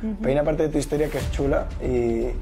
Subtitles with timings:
[0.00, 1.86] pero hay una parte de tu historia que es chula y,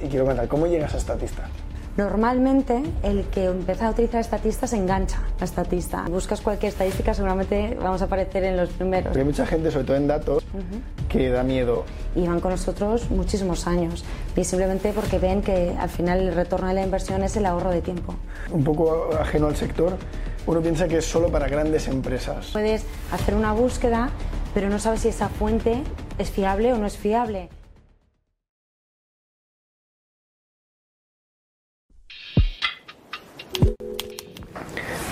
[0.04, 0.48] y quiero contar.
[0.48, 1.48] ¿Cómo llegas a estatista?
[1.96, 6.04] Normalmente el que empieza a utilizar estatista se engancha a estatista.
[6.10, 9.16] Buscas cualquier estadística, seguramente vamos a aparecer en los primeros.
[9.16, 10.44] Hay mucha gente, sobre todo en datos,
[11.08, 11.84] que da miedo.
[12.14, 14.04] Y van con nosotros muchísimos años,
[14.36, 17.70] y simplemente porque ven que al final el retorno de la inversión es el ahorro
[17.70, 18.14] de tiempo.
[18.50, 19.96] Un poco ajeno al sector,
[20.46, 22.50] uno piensa que es solo para grandes empresas.
[22.52, 24.10] Puedes hacer una búsqueda,
[24.52, 25.82] pero no sabes si esa fuente
[26.18, 27.48] es fiable o no es fiable.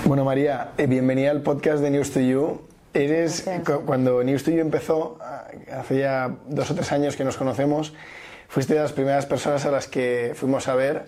[0.05, 2.61] Bueno, María, eh, bienvenida al podcast de News to You.
[2.93, 3.49] Eres,
[3.87, 7.93] cuando News to You empezó, ah, hace ya dos o tres años que nos conocemos,
[8.49, 11.07] fuiste de las primeras personas a las que fuimos a ver.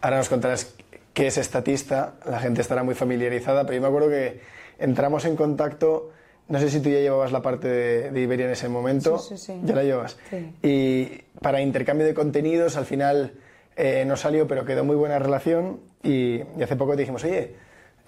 [0.00, 0.74] Ahora nos contarás
[1.12, 4.40] qué es estatista, la gente estará muy familiarizada, pero yo me acuerdo que
[4.78, 6.12] entramos en contacto,
[6.48, 9.52] no sé si tú ya llevabas la parte de, Iberia en ese momento, sí, sí,
[9.52, 9.60] sí.
[9.64, 10.16] ya la llevas.
[10.62, 11.06] Y
[11.40, 13.32] para intercambio de contenidos, al final
[13.76, 17.54] eh, no salió, pero quedó muy buena relación y, y hace poco te dijimos, oye,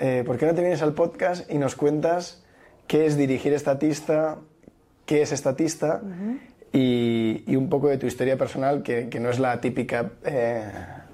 [0.01, 2.43] eh, ¿por qué no te vienes al podcast y nos cuentas
[2.87, 4.39] qué es dirigir estatista,
[5.05, 6.01] qué es estatista
[6.73, 10.63] y, un poco de tu historia personal, que, no es la típica eh,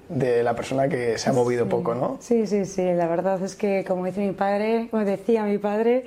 [0.07, 2.17] de la persona que se ha movido poco, ¿no?
[2.21, 2.83] Sí, sí, sí.
[2.93, 6.05] La verdad es que, como dice mi padre, como decía mi padre,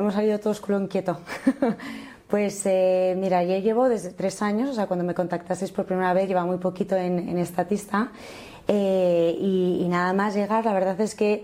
[0.00, 1.18] hemos salido todos culo inquieto.
[2.30, 6.14] Pues eh, mira, yo llevo desde tres años, o sea, cuando me contactasteis por primera
[6.14, 8.12] vez, lleva muy poquito en, Estatista.
[8.68, 11.42] y, nada más llegar, la verdad es que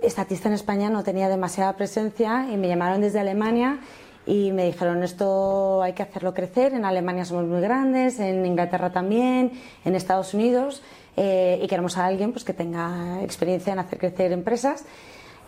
[0.00, 3.80] estatista en España no tenía demasiada presencia y me llamaron desde Alemania
[4.26, 8.90] y me dijeron esto hay que hacerlo crecer, en Alemania somos muy grandes, en Inglaterra
[8.90, 9.52] también,
[9.84, 10.82] en Estados Unidos
[11.16, 14.84] eh, y queremos a alguien pues, que tenga experiencia en hacer crecer empresas.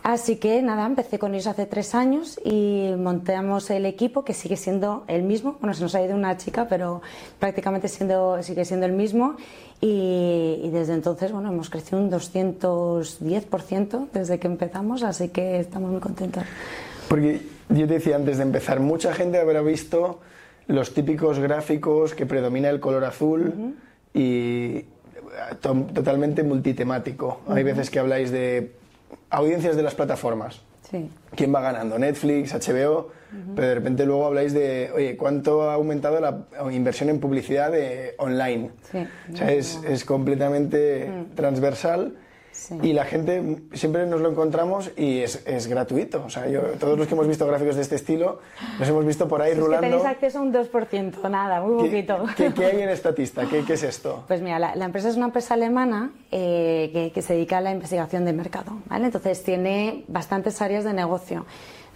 [0.05, 4.55] Así que nada, empecé con ellos hace tres años y montamos el equipo que sigue
[4.55, 5.57] siendo el mismo.
[5.59, 7.01] Bueno, se nos ha ido una chica, pero
[7.39, 9.35] prácticamente siendo, sigue siendo el mismo.
[9.81, 16.01] Y, desde entonces, bueno, hemos crecido un 210% desde que empezamos, así que estamos muy
[16.01, 16.43] contentos.
[17.09, 20.19] Porque yo te decía antes de empezar, mucha gente habrá visto
[20.67, 23.73] los típicos gráficos que predomina el color azul
[24.13, 24.85] y
[25.61, 27.39] totalmente multitemático.
[27.47, 28.84] Hay veces que habláis de
[29.35, 30.61] audiencias de las plataformas.
[30.89, 31.09] Sí.
[31.35, 31.97] ¿Quién va ganando?
[31.97, 33.11] Netflix, HBO,
[33.55, 38.15] pero de repente luego habláis de, oye, ¿cuánto ha aumentado la inversión en publicidad de
[38.17, 38.71] online?
[38.91, 39.07] Sí.
[39.33, 41.35] O sea, es, es completamente mm.
[41.35, 42.15] transversal
[42.81, 46.23] y la gente siempre nos lo encontramos y es, es, gratuito.
[46.25, 48.39] O sea, yo, todos los que hemos visto gráficos de este estilo,
[48.79, 49.81] los hemos visto por ahí rulando.
[49.81, 52.25] Que tenéis acceso a un 2%, nada, muy poquito.
[52.35, 53.47] ¿Qué, qué, hay en Estatista?
[53.47, 54.23] ¿Qué, ¿Qué, es esto?
[54.27, 57.61] Pues mira, la, la empresa es una empresa alemana eh, que, que, se dedica a
[57.61, 58.73] la investigación de mercado.
[58.87, 59.05] ¿vale?
[59.05, 61.45] Entonces tiene bastantes áreas de negocio.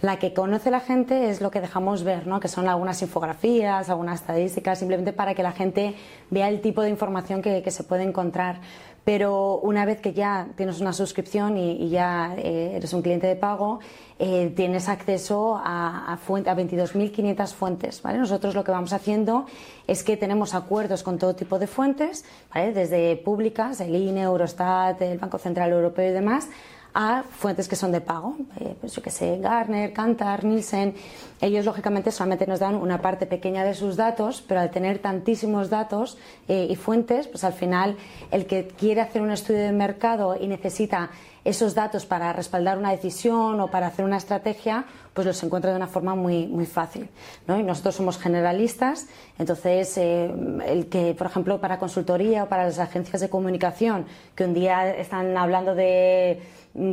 [0.02, 2.40] La que conoce la gente es lo que dejamos ver, ¿no?
[2.40, 5.94] que son algunas infografías, algunas estadísticas, simplemente para que la gente
[6.30, 8.60] vea el tipo de información que, se puede encontrar
[9.04, 13.34] pero una vez que ya tienes una suscripción y, ya eh, eres un cliente de
[13.34, 13.80] pago,
[14.18, 18.02] eh, tienes acceso a, a, a 22.500 fuentes.
[18.02, 18.18] ¿vale?
[18.18, 19.46] Nosotros lo que vamos haciendo
[19.86, 22.24] es que tenemos acuerdos con todo tipo de fuentes,
[22.54, 22.72] ¿vale?
[22.72, 26.48] desde públicas, el INE, Eurostat, el Banco Central Europeo y demás,
[26.94, 30.94] a fuentes que son de pago, eh, pues yo que sé, Garner, Kantar, Nielsen.
[31.40, 35.70] Ellos lógicamente solamente nos dan una parte pequeña de sus datos, pero al tener tantísimos
[35.70, 36.18] datos
[36.48, 37.96] eh, y fuentes, pues al final
[38.30, 41.10] el que quiere hacer un estudio de mercado y necesita
[41.44, 44.84] esos datos para respaldar una decisión o para hacer una estrategia,
[45.14, 47.08] pues los encuentra de una forma muy, muy fácil.
[47.46, 47.58] ¿no?
[47.58, 49.08] Y nosotros somos generalistas,
[49.38, 50.30] entonces eh,
[50.66, 54.94] el que, por ejemplo, para consultoría o para las agencias de comunicación, que un día
[54.94, 56.42] están hablando de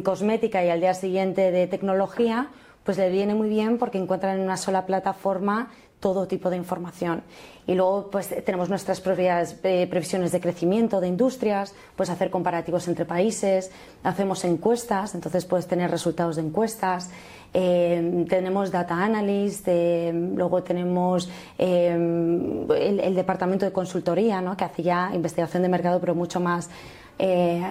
[0.04, 2.50] cosmética y al día siguiente de tecnología,
[2.84, 7.24] pues le viene muy bien porque encuentran en una sola plataforma todo tipo de información.
[7.66, 12.88] Y luego pues tenemos nuestras propias eh, previsiones de crecimiento de industrias, pues hacer comparativos
[12.88, 13.72] entre países,
[14.04, 17.10] hacemos encuestas, entonces puedes tener resultados de encuestas,
[17.54, 24.56] eh, tenemos data analyst, eh, luego tenemos el, el, departamento de consultoría, ¿no?
[24.56, 26.70] que hace ya investigación de mercado, pero mucho más
[27.20, 27.62] eh,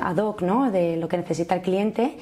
[0.00, 0.70] ad hoc ¿no?
[0.70, 2.16] de lo que necesita el cliente.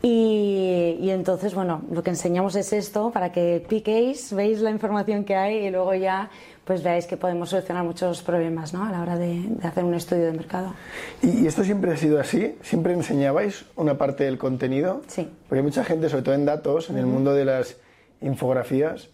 [0.00, 5.24] Y, y, entonces, bueno, lo que enseñamos es esto para que piquéis, veis la información
[5.24, 6.30] que hay y luego ya
[6.64, 8.84] pues veáis que podemos solucionar muchos problemas ¿no?
[8.84, 10.74] a la hora de, de, hacer un estudio de mercado.
[11.22, 12.56] ¿Y esto siempre ha sido así?
[12.62, 15.00] ¿Siempre enseñabais una parte del contenido?
[15.08, 15.28] Sí.
[15.48, 17.78] Porque hay mucha gente, sobre todo en datos, en el mundo de las
[18.20, 19.08] infografías,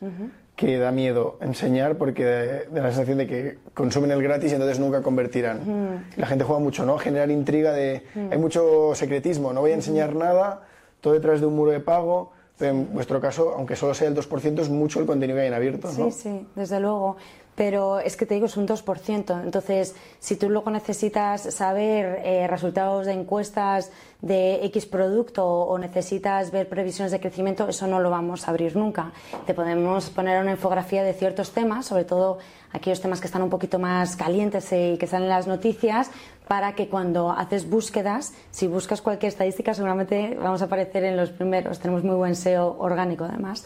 [0.56, 4.78] que da miedo enseñar porque da la sensación de que consumen el gratis y entonces
[4.78, 6.04] nunca convertirán.
[6.16, 6.98] La gente juega mucho, ¿no?
[6.98, 8.04] Generar intriga de...
[8.30, 10.62] Hay mucho secretismo, no voy a enseñar nada,
[11.00, 14.14] todo detrás de un muro de pago, pero en vuestro caso, aunque solo sea el
[14.14, 16.10] 2%, es mucho el contenido que hay en abierto, ¿no?
[16.10, 17.16] Sí, sí, desde luego.
[17.54, 19.42] Pero es que te digo, es un 2%.
[19.42, 23.90] Entonces, si tú luego necesitas saber eh, resultados de encuestas
[24.20, 28.76] de X producto o necesitas ver previsiones de crecimiento, eso no lo vamos a abrir
[28.76, 29.12] nunca.
[29.46, 32.38] Te podemos poner una infografía de ciertos temas, sobre todo
[32.72, 36.10] aquellos temas que están un poquito más calientes y que salen en las noticias,
[36.48, 41.30] para que cuando haces búsquedas, si buscas cualquier estadística, seguramente vamos a aparecer en los
[41.30, 41.78] primeros.
[41.78, 43.64] Tenemos muy buen SEO orgánico además.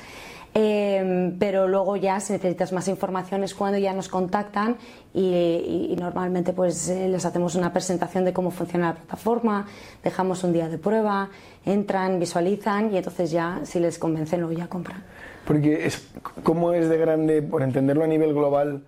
[0.60, 4.76] Eh, pero luego ya si necesitas más información es cuando ya nos contactan
[5.14, 9.69] y, normalmente pues eh, les hacemos una presentación de cómo funciona la plataforma,
[10.02, 11.31] dejamos un día de prueba,
[11.64, 15.05] entran, visualizan y entonces ya si les convencen luego ya compran.
[15.46, 15.93] Porque
[16.43, 18.82] ¿cómo es de grande, por entenderlo a nivel global,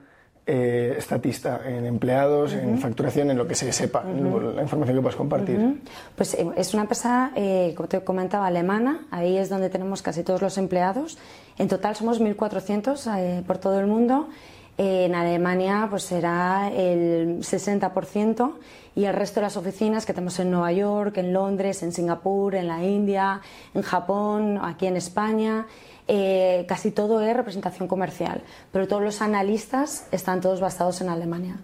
[0.47, 5.17] eh, estatista en empleados, en facturación, en lo que se sepa, la información que puedes
[5.17, 5.81] compartir?
[6.17, 10.23] Pues eh, es una empresa, eh, como te comentaba, alemana, ahí es donde tenemos casi
[10.23, 11.19] todos los empleados.
[11.59, 14.29] En total somos 1.400 por todo el mundo.
[14.79, 18.53] En Alemania pues será el 60%
[18.97, 22.55] y el resto de las oficinas que tenemos en Nueva York, en Londres, en Singapur,
[22.55, 23.41] en la India,
[23.75, 25.67] en Japón, aquí en España
[26.13, 31.61] eh, casi todo es representación comercial, pero todos los analistas están todos basados en Alemania.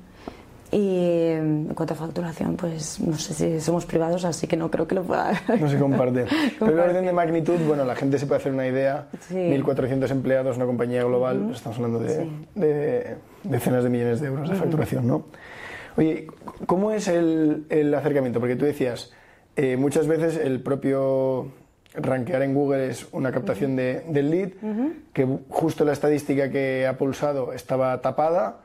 [0.72, 4.86] Y en cuanto a facturación, pues no sé si somos privados, así que no creo
[4.86, 5.40] que lo pueda.
[5.60, 6.26] No se comparte.
[6.58, 9.06] Pero en orden de magnitud, bueno, la gente se puede hacer una idea.
[9.30, 14.56] 1.400 empleados, una compañía global, pues estamos hablando de, decenas de millones de euros de
[14.56, 15.26] facturación, ¿no?
[15.96, 16.26] Oye,
[16.66, 18.40] ¿cómo es el, el acercamiento?
[18.40, 19.12] Porque tú decías,
[19.56, 21.52] eh, muchas veces el propio
[21.94, 24.50] rankear en Google es una captación de, del lead,
[25.14, 28.60] que justo la estadística que ha pulsado estaba tapada,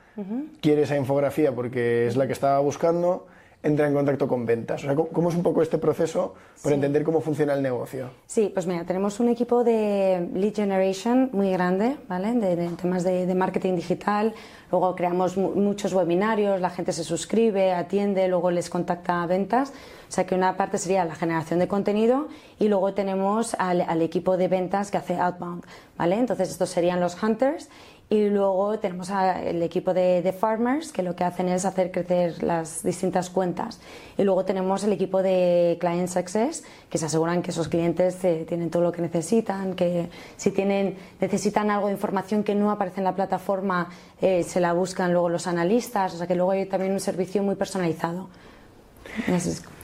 [0.62, 3.28] quiere esa infografía porque es la que estaba buscando,
[3.64, 4.84] entra en contacto con ventas.
[4.84, 8.10] O sea, ¿cómo es un poco este proceso para entender cómo funciona el negocio?
[8.26, 12.34] Sí, pues mira, tenemos un equipo de lead generation muy grande, ¿vale?
[12.34, 14.34] De, temas de, marketing digital.
[14.72, 19.74] Luego creamos muchos webinarios, la gente se suscribe, atiende, luego les contacta a ventas.
[20.10, 24.02] O sea que una parte sería la generación de contenido y luego tenemos al, al
[24.02, 25.64] equipo de ventas que hace outbound,
[25.98, 26.16] ¿vale?
[26.16, 27.70] Entonces estos serían los hunters
[28.12, 32.84] y luego tenemos el equipo de, farmers que lo que hacen es hacer crecer las
[32.84, 33.80] distintas cuentas.
[34.18, 38.44] Y luego tenemos el equipo de client success que se aseguran que esos clientes eh,
[38.46, 43.00] tienen todo lo que necesitan, que si tienen, necesitan algo de información que no aparece
[43.00, 43.88] en la plataforma,
[44.22, 46.14] eh, se la buscan luego los analistas.
[46.14, 48.28] O sea que luego hay también un servicio muy personalizado.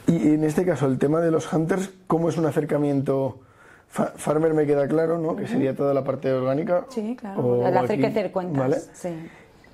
[0.06, 3.40] Y en este caso, el tema de los hunters, ¿cómo es un acercamiento?
[3.88, 5.36] Farmer me queda claro, ¿no?
[5.36, 6.86] Que sería toda la parte orgánica.
[6.90, 7.66] Sí, claro.
[7.68, 8.58] el hacer crecer cuentas.
[8.58, 8.78] ¿vale?
[8.94, 9.10] Sí.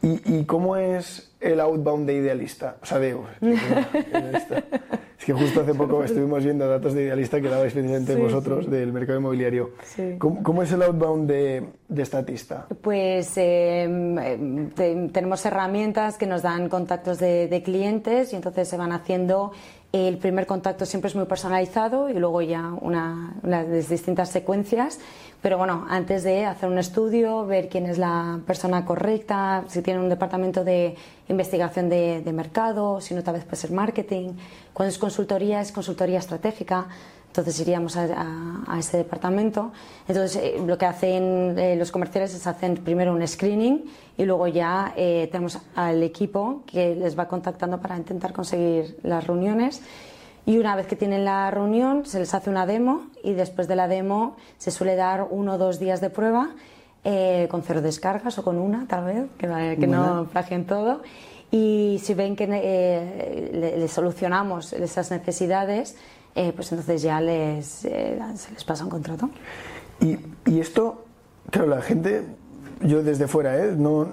[0.03, 2.75] ¿Y, ¿Y, cómo es el outbound de idealista?
[2.81, 3.15] O sea, de...
[3.41, 8.91] es que justo hace poco estuvimos viendo datos de idealista que dabais precisamente vosotros del
[8.91, 9.71] mercado inmobiliario.
[10.17, 12.67] ¿Cómo, ¿Cómo, es el outbound de, de estatista?
[12.81, 18.75] Pues em, em, tenemos herramientas que nos dan contactos de, de clientes y entonces se
[18.75, 19.53] van haciendo
[19.93, 24.99] el primer contacto siempre es muy personalizado y luego ya una, unas distintas secuencias.
[25.39, 29.99] Pero bueno, antes de hacer un estudio, ver quién es la persona correcta, si tiene
[29.99, 30.95] un departamento de
[31.29, 34.31] investigación de, de mercado, si no tal vez puede ser marketing.
[34.73, 36.87] Cuando es consultoría, es consultoría estratégica.
[37.33, 39.71] Entonces iríamos a, ese departamento.
[40.07, 43.85] Entonces eh, lo que hacen eh, los comerciales es hacen primero un screening
[44.15, 49.25] y luego ya eh, tenemos al equipo que les va contactando para intentar conseguir las
[49.25, 49.81] reuniones.
[50.45, 53.77] Y una vez que tienen la reunión se les hace una demo y después de
[53.77, 56.51] la demo se suele dar uno o dos días de prueba
[57.49, 61.01] con cero descargas o con una tal vez, que, que no plagien todo.
[61.51, 65.97] Y si ven que le solucionamos esas necesidades,
[66.35, 69.29] eh, pues entonces ya les, eh, se les pasa un contrato.
[69.99, 71.05] Y, y, esto,
[71.49, 72.25] claro, la gente,
[72.81, 73.73] yo desde fuera, ¿eh?
[73.77, 74.07] no,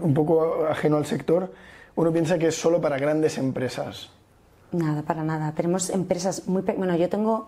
[0.00, 1.52] un poco ajeno al sector,
[1.94, 4.10] uno piensa que es solo para grandes empresas.
[4.72, 5.52] Nada, para nada.
[5.52, 6.62] Tenemos empresas muy...
[6.62, 7.46] Bueno, yo tengo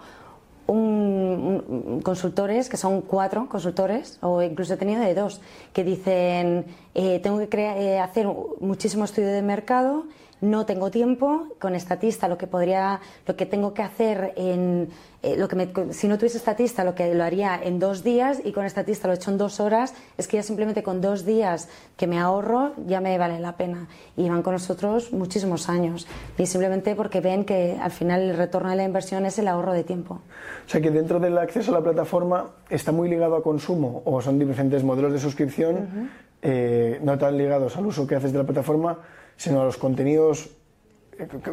[0.66, 5.40] un, consultores, que son cuatro consultores, o incluso he tenido de dos,
[5.72, 8.26] que dicen, eh, tengo que hacer
[8.60, 10.04] muchísimo estudio de mercado
[10.40, 14.88] no tengo tiempo, con estatista lo que podría, lo que tengo que hacer en,
[15.22, 18.52] eh, lo que si no tuviese estatista lo que lo haría en dos días y
[18.52, 21.68] con estatista lo he hecho en dos horas, es que ya simplemente con dos días
[21.96, 23.88] que me ahorro ya me vale la pena.
[24.16, 28.70] Y van con nosotros muchísimos años y simplemente porque ven que al final el retorno
[28.70, 30.20] de la inversión es el ahorro de tiempo.
[30.66, 34.20] O sea que dentro del acceso a la plataforma está muy ligado a consumo o
[34.20, 36.10] son diferentes modelos de suscripción,
[36.42, 38.98] eh, no tan ligados al uso que haces de la plataforma,
[39.38, 40.50] sino a los contenidos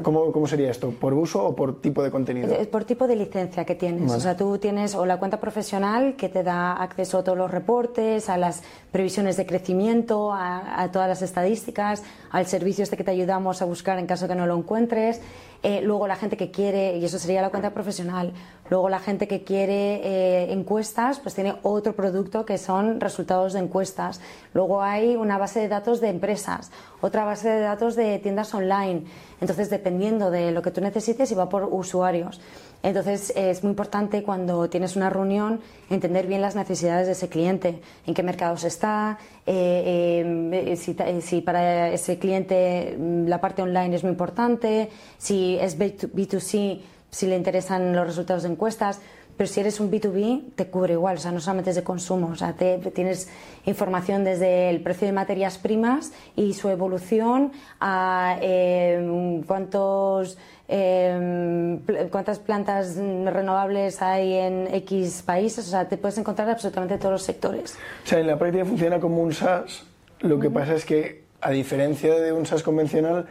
[0.03, 0.91] ¿Cómo, ¿Cómo, sería esto?
[0.91, 2.55] ¿Por uso o por tipo de contenido?
[2.69, 4.11] Por tipo de licencia que tienes.
[4.11, 7.49] O sea, tú tienes o la cuenta profesional que te da acceso a todos los
[7.49, 8.61] reportes, a las
[8.91, 13.65] previsiones de crecimiento, a, a todas las estadísticas, al servicio este que te ayudamos a
[13.65, 15.19] buscar en caso que no lo encuentres.
[15.67, 18.33] Eh, luego la gente que quiere, y eso sería la cuenta profesional,
[18.69, 23.61] luego la gente que quiere eh, encuestas, pues tiene otro producto que son resultados de
[23.61, 24.21] encuestas.
[24.53, 26.69] Luego hay una base de datos de empresas,
[27.01, 29.05] otra base de datos de tiendas online.
[29.41, 32.39] Entonces, dependiendo de lo que tú necesites, y va por usuarios.
[32.85, 37.81] Entonces es muy importante cuando tienes una reunión entender bien las necesidades de ese cliente,
[38.05, 43.95] en qué mercados está, eh, eh, si, si, para ese cliente mm, la parte online
[43.95, 48.99] es muy importante, si es B2C, si le interesan los resultados de encuestas.
[49.37, 52.29] Pero si eres un B2B, te cubre igual, o sea, no solamente es de consumo,
[52.31, 53.29] o sea, te, tienes
[53.65, 60.37] información desde el precio de materias primas y su evolución a eh, cuántos
[60.67, 61.77] eh,
[62.11, 67.23] cuántas plantas renovables hay en X países, o sea, te puedes encontrar absolutamente todos los
[67.23, 67.77] sectores.
[68.03, 69.83] O sea, en la práctica funciona como un SaaS,
[70.21, 73.27] lo que pasa es que, a diferencia de un SaaS convencional,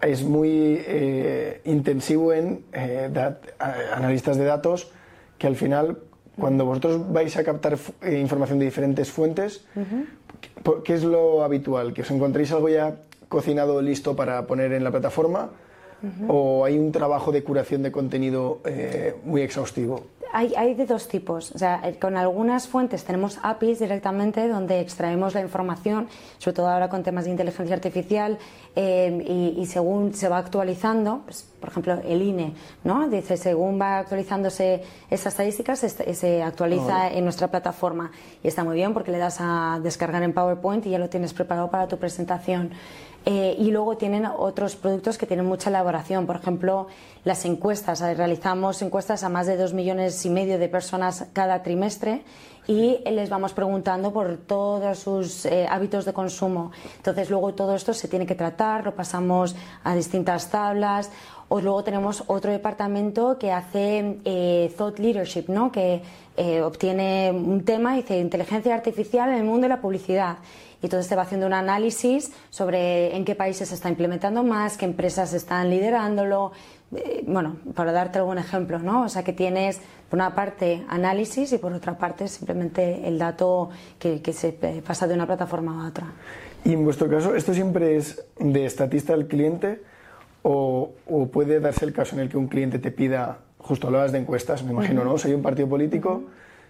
[0.00, 3.10] es muy eh, intensivo en eh,
[3.92, 4.90] analistas de datos
[5.44, 5.98] que al final,
[6.40, 9.66] cuando vosotros vais a captar eh, información de diferentes fuentes,
[10.82, 11.92] ¿qué es lo habitual?
[11.92, 12.96] ¿Que os encontréis algo ya
[13.28, 15.50] cocinado listo para poner en la plataforma?
[16.28, 20.04] o hay un trabajo de curación de contenido eh, muy exhaustivo?
[20.36, 21.52] Hay, de dos tipos.
[21.52, 26.68] O sea, eh, con algunas fuentes tenemos APIs directamente donde extraemos la información, sobre todo
[26.68, 28.36] ahora con temas de inteligencia artificial,
[28.74, 33.08] eh, y, según se va actualizando, pues, por ejemplo, el INE, ¿no?
[33.08, 38.10] Dice, según va actualizándose esas estadísticas, se, actualiza en nuestra plataforma.
[38.42, 41.32] Y está muy bien porque le das a descargar en PowerPoint y ya lo tienes
[41.32, 42.72] preparado para tu presentación.
[43.26, 46.88] Eh, y luego tienen otros productos que tienen mucha elaboración, por ejemplo,
[47.24, 48.00] las encuestas.
[48.00, 52.22] Realizamos encuestas a más de dos millones y medio de personas cada trimestre
[52.66, 56.72] y les vamos preguntando por todos sus eh, hábitos de consumo.
[56.96, 61.10] Entonces, luego todo esto se tiene que tratar, lo pasamos a distintas tablas.
[61.48, 65.70] O luego tenemos otro departamento que hace eh, thought leadership, ¿no?
[65.70, 66.02] que
[66.64, 70.38] obtiene un tema y dice inteligencia artificial en el mundo de la publicidad
[70.84, 74.76] y entonces te va haciendo un análisis sobre en qué países se está implementando más,
[74.76, 76.52] qué empresas están liderándolo.
[76.94, 79.04] Eh, bueno, para darte algún ejemplo, ¿no?
[79.04, 83.70] O sea, que tienes por una parte análisis y por otra parte simplemente el dato
[83.98, 84.52] que, se
[84.86, 86.12] pasa de una plataforma a otra.
[86.66, 89.80] Y en vuestro caso, ¿esto siempre es de estatista al cliente
[90.46, 90.92] o,
[91.32, 94.62] puede darse el caso en el que un cliente te pida, justo hablabas de encuestas,
[94.62, 95.16] me imagino, ¿no?
[95.16, 96.24] Soy un partido político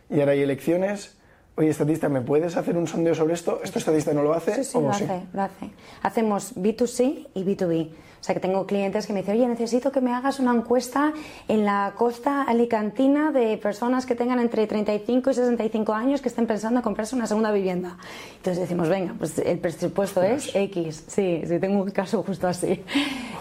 [0.09, 1.17] y ahora hay elecciones
[1.57, 3.61] oye, estatista, ¿me puedes hacer un sondeo sobre esto?
[3.63, 4.55] ¿Esto estatista no lo hace?
[4.57, 5.71] Sí, sí, lo hace, lo hace.
[6.03, 7.91] Hacemos B2C y B2B.
[8.25, 11.13] O sea, que tengo clientes que me dicen, oye, necesito que me hagas una encuesta
[11.47, 16.47] en la costa alicantina de personas que tengan entre 35 y 65 años que estén
[16.47, 17.99] pensando en comprarse una segunda vivienda.
[18.37, 21.05] Entonces decimos, venga, pues el presupuesto es X.
[21.07, 22.83] Sí, sí, tengo un caso justo así.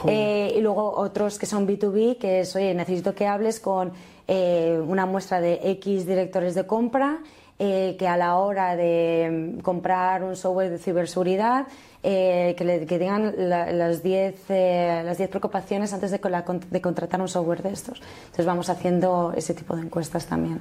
[0.05, 3.93] Eh, y luego otros que son B2B, que es, oye, necesito que hables con
[4.27, 7.19] eh, una muestra de X directores de compra
[7.59, 11.67] eh, que a la hora de mm, comprar un software de ciberseguridad
[12.01, 16.19] eh, que, le, que, tengan las 10 eh, las diez preocupaciones antes de,
[16.71, 18.01] de, contratar un software de estos.
[18.23, 20.59] Entonces vamos haciendo ese tipo de encuestas también.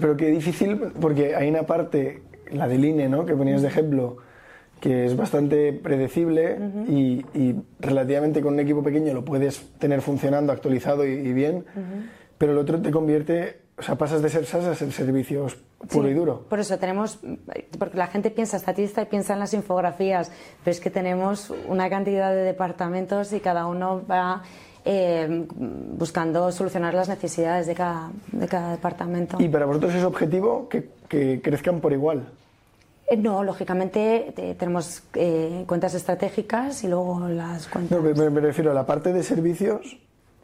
[0.00, 3.26] Pero qué difícil, porque hay una parte, la del INE, ¿no?
[3.26, 4.16] que ponías de ejemplo,
[4.80, 6.58] que es bastante predecible
[6.88, 7.24] y,
[7.78, 11.64] relativamente con un equipo pequeño lo puedes tener funcionando, actualizado y, bien,
[12.38, 15.58] pero el otro te convierte o sea, pasas de ser SaaS a ser servicios
[15.90, 16.44] puro y duro.
[16.48, 17.18] Por eso tenemos,
[17.78, 20.30] porque la gente piensa estatista y piensa en las infografías,
[20.64, 24.42] pero es que tenemos una cantidad de departamentos y cada uno va
[24.84, 29.36] eh, buscando solucionar las necesidades de cada, de cada departamento.
[29.40, 32.26] ¿Y para vosotros es objetivo que, que crezcan por igual?
[33.08, 37.98] Eh, no, lógicamente tenemos eh, cuentas estratégicas y luego las cuentas.
[37.98, 39.98] No, me, me, refiero a la parte de servicios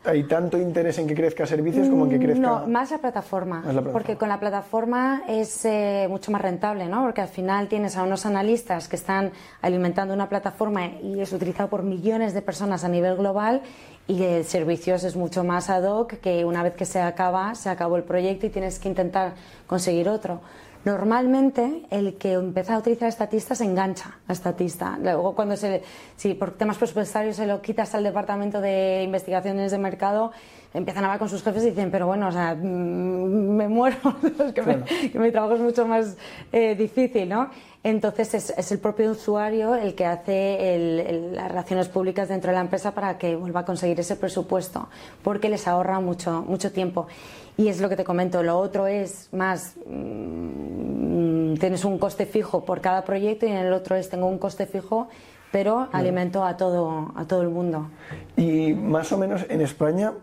[0.05, 2.41] ¿Hay tanto interés en que crezca servicios como en que crezca...?
[2.41, 3.63] No, más la plataforma.
[3.93, 7.03] Porque con la plataforma es eh, mucho más rentable, ¿no?
[7.03, 9.31] Porque al final tienes a unos analistas que están
[9.61, 13.63] alimentando una plataforma y es utilizado por millones de personas a nivel global
[14.09, 17.69] y el servicios es mucho más ad hoc que una vez que se acaba, se
[17.71, 19.35] acabó el proyecto y tienes que intentar
[19.69, 20.41] conseguir otro.
[20.85, 24.99] Normalmente el que empieza a utilizar estatista se engancha a estatista.
[25.01, 25.83] Luego cuando se,
[26.17, 30.33] si por temas presupuestarios se lo quitas al departamento de investigaciones de mercado,
[30.75, 33.97] empiezan a hablar con sus jefes y dicen, pero bueno, o sea, mm, me muero,
[34.55, 36.17] que, mi trabajo es mucho más
[36.51, 37.51] eh, difícil, ¿no?
[37.85, 42.93] Entonces es, el propio usuario el que hace las relaciones públicas dentro de la empresa
[42.93, 44.89] para que vuelva a conseguir ese presupuesto,
[45.23, 47.09] porque les ahorra mucho, mucho tiempo.
[47.57, 48.43] Y es lo que te comento.
[48.43, 53.73] Lo otro es más, mm, tienes un coste fijo por cada proyecto y en el
[53.73, 55.09] otro es tengo un coste fijo
[55.53, 57.91] pero alimento a todo, a todo el mundo.
[58.37, 60.15] Y más o menos en España,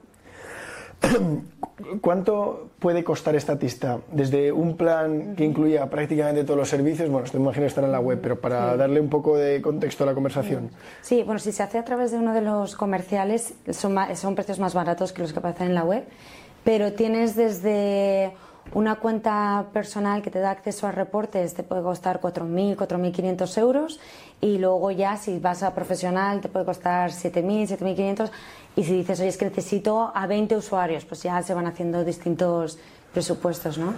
[2.02, 4.00] ¿Cuánto puede costar esta artista?
[4.12, 8.00] Desde un plan que incluya prácticamente todos los servicios, bueno, esto imagino estar en la
[8.00, 10.70] web, pero para darle un poco de contexto a la conversación.
[11.02, 14.60] Sí, bueno, si se hace a través de uno de los comerciales, son, son precios
[14.60, 16.04] más baratos que los que aparecen en la web,
[16.70, 18.32] pero tienes desde
[18.76, 24.00] una cuenta personal que te da acceso a reportes te puede costar 4.000, 4.500 euros
[24.40, 28.30] y luego ya si vas a profesional te puede costar 7.000, 7.500
[28.76, 32.04] y si dices, oye, es que necesito a 20 usuarios, pues ya se van haciendo
[32.04, 32.78] distintos
[33.14, 33.96] presupuestos, ¿no?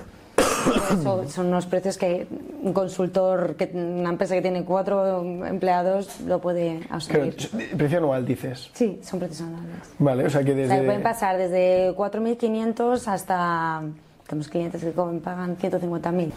[1.30, 2.27] son unos precios que
[2.62, 7.36] un consultor, que una empresa que tiene cuatro empleados lo puede asumir.
[7.77, 8.70] ¿Precio anual dices?
[8.74, 9.72] Sí, son precios anuales.
[10.00, 10.84] Vale, o sea que desde...
[10.84, 13.84] pueden pasar desde 4.500 hasta
[14.27, 16.32] tenemos clientes que pagan 150.000.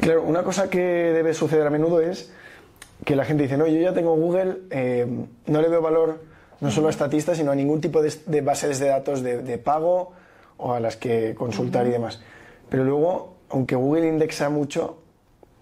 [0.00, 2.30] Claro, una cosa que debe suceder a menudo es
[3.04, 5.06] que la gente dice, no, yo ya tengo Google, eh,
[5.46, 6.20] no le veo valor
[6.60, 10.12] no solo a estatistas, sino a ningún tipo de, bases de datos de, pago
[10.58, 12.20] o a las que consultar y demás.
[12.72, 14.96] Pero luego, aunque Google indexa mucho,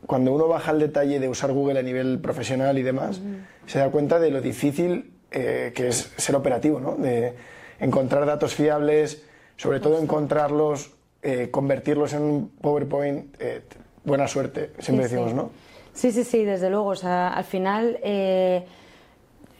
[0.06, 3.20] cuando uno baja al detalle de usar Google a nivel profesional y demás,
[3.66, 6.94] se da cuenta de lo difícil eh, que es ser operativo, ¿no?
[6.94, 7.34] de
[7.80, 9.24] encontrar datos fiables,
[9.56, 13.62] sobre todo encontrarlos, eh, convertirlos en un PowerPoint, eh,
[14.04, 15.50] buena suerte, siempre decimos, ¿no?
[15.92, 16.90] Sí, sí, sí, desde luego.
[16.90, 18.64] O sea, al final, eh,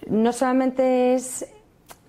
[0.07, 1.45] no solamente es.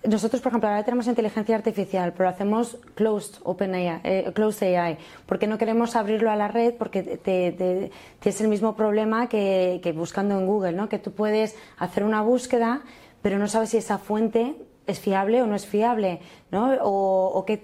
[0.03, 5.45] Nosotros, por ejemplo, ahora tenemos inteligencia artificial, pero hacemos closed, open AI, closed AI, porque
[5.45, 10.39] no queremos abrirlo a la red porque te, tienes el mismo problema que, que buscando
[10.39, 10.89] en Google, ¿no?
[10.89, 12.81] que tú puedes hacer una búsqueda,
[13.21, 14.55] pero no sabes si esa fuente
[14.87, 16.19] es fiable o no es fiable,
[16.51, 16.73] ¿no?
[16.81, 17.61] O, que,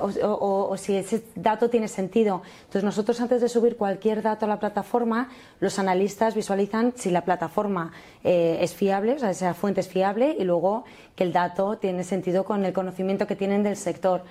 [0.00, 2.42] o, si ese dato tiene sentido.
[2.60, 5.28] Entonces nosotros antes de subir cualquier dato a la plataforma,
[5.60, 7.92] los analistas visualizan si la plataforma
[8.24, 12.04] eh, es fiable, o sea, esa fuente es fiable y luego que el dato tiene
[12.04, 14.22] sentido con el conocimiento que tienen del sector.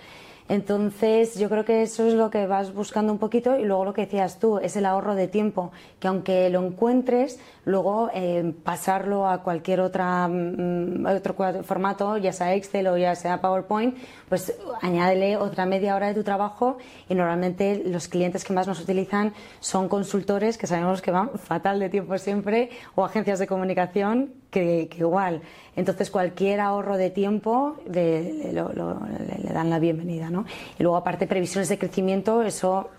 [0.49, 3.93] Entonces, yo creo que eso es lo que vas buscando un poquito y luego lo
[3.93, 9.27] que decías tú, es el ahorro de tiempo, que aunque lo encuentres, luego eh, pasarlo
[9.27, 13.95] a cualquier otra, mm, otro formato, ya sea Excel o ya sea PowerPoint,
[14.27, 18.81] pues añádele otra media hora de tu trabajo y normalmente los clientes que más nos
[18.81, 24.33] utilizan son consultores que sabemos que van fatal de tiempo siempre o agencias de comunicación
[24.49, 25.41] que, igual.
[25.79, 30.29] Entonces, cualquier ahorro de tiempo le, le, dan la bienvenida.
[30.29, 30.45] ¿no?
[30.77, 32.89] Y luego, aparte, previsiones de crecimiento, eso,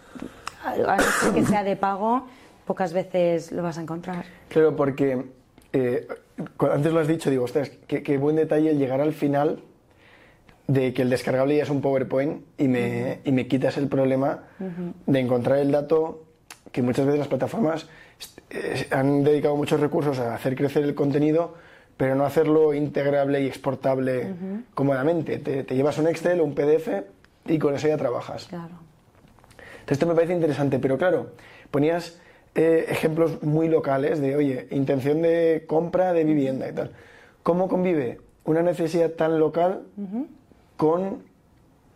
[0.65, 2.27] a no que sea de pago,
[2.65, 4.25] pocas veces lo vas a encontrar.
[4.49, 5.27] Claro, porque
[5.75, 6.09] eh,
[6.59, 9.63] antes lo has dicho, digo, ostras, qué, buen detalle llegar al final
[10.67, 14.45] de que el descargable ya es un PowerPoint y me, y me quitas el problema
[15.07, 16.23] de encontrar el dato
[16.73, 17.89] que muchas veces las plataformas
[18.49, 21.55] eh, han dedicado muchos recursos a hacer crecer el contenido,
[22.01, 24.35] pero no hacerlo integrable y exportable
[24.73, 25.37] cómodamente.
[25.37, 26.89] Te, llevas un Excel o un PDF
[27.47, 28.47] y con eso ya trabajas.
[28.47, 28.71] Claro.
[29.81, 31.33] Entonces, esto me parece interesante, pero claro,
[31.71, 32.19] ponías
[32.55, 36.93] eh, ejemplos muy locales de, oye, intención de compra de vivienda y tal.
[37.43, 39.83] ¿Cómo convive una necesidad tan local
[40.79, 41.19] con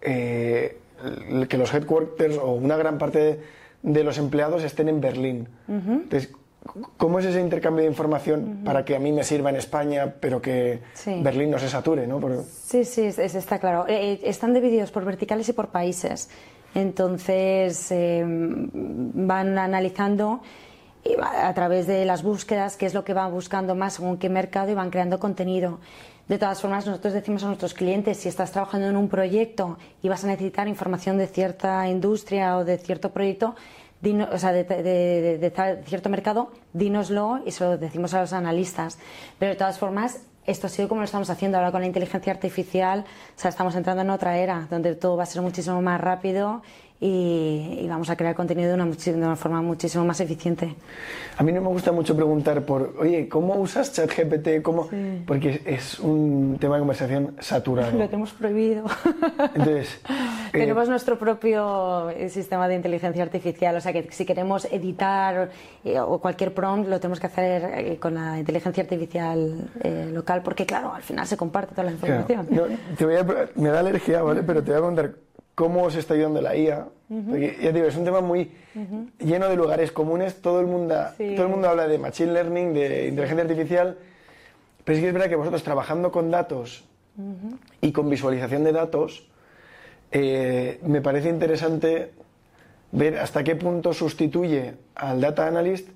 [0.03, 0.77] eh,
[1.49, 3.41] que los headquarters o una gran parte de
[3.85, 5.47] de los empleados estén en Berlín.
[5.69, 6.33] Entonces,
[6.97, 10.41] ¿cómo es ese intercambio de información para que a mí me sirva en España, pero
[10.41, 12.07] que Berlín no se sature?
[12.07, 12.21] ¿no?
[12.45, 13.87] Sí, sí, está claro.
[13.89, 16.31] Eh, eh, están divididos por verticales y por países.
[16.75, 20.41] Entonces, em, van analizando
[21.05, 24.29] eh, a través de las búsquedas qué es lo que van buscando más según qué
[24.29, 25.79] mercado y van creando contenido.
[26.27, 30.09] De todas formas, nosotros decimos a nuestros clientes, si estás trabajando en un proyecto y
[30.09, 33.55] vas a necesitar información de cierta industria o de cierto proyecto,
[34.33, 35.53] o sea, de,
[35.87, 38.99] cierto mercado, dínoslo y se lo decimos a los analistas.
[39.39, 42.33] Pero de todas formas, esto ha sido como lo estamos haciendo ahora con la inteligencia
[42.33, 43.05] artificial.
[43.37, 46.63] O sea, estamos entrando en otra era donde todo va a ser muchísimo más rápido
[47.07, 50.75] y, vamos a crear contenido de una, de una, forma muchísimo más eficiente.
[51.37, 54.63] A mí no me gusta mucho preguntar por, oye, ¿cómo usas ChatGPT?
[54.63, 54.89] ¿Cómo?
[55.27, 57.99] Porque es un tema de conversación saturado.
[57.99, 58.87] Lo tenemos prohibido.
[59.55, 64.65] Entonces, eh, tenemos nuestro propio eh, sistema de inteligencia artificial, o sea que si queremos
[64.73, 65.51] editar
[65.85, 69.69] eh, o cualquier prompt lo tenemos que hacer con la inteligencia artificial
[70.11, 72.47] local, porque claro, al final se comparte toda la información.
[73.57, 74.43] me da alergia, ¿vale?
[74.43, 76.89] Pero te voy a preguntar cómo se está ayudando la IA.
[77.09, 78.51] Porque, ya digo, es un tema muy
[79.19, 80.41] lleno de lugares comunes.
[80.41, 83.99] Todo el, mundo, todo el mundo habla de machine learning, de inteligencia artificial.
[84.85, 86.85] Pero es que es verdad que vosotros trabajando con datos
[87.81, 89.29] y con visualización de datos,
[90.11, 92.13] eh, me parece interesante
[92.93, 95.89] ver hasta qué punto sustituye al data analyst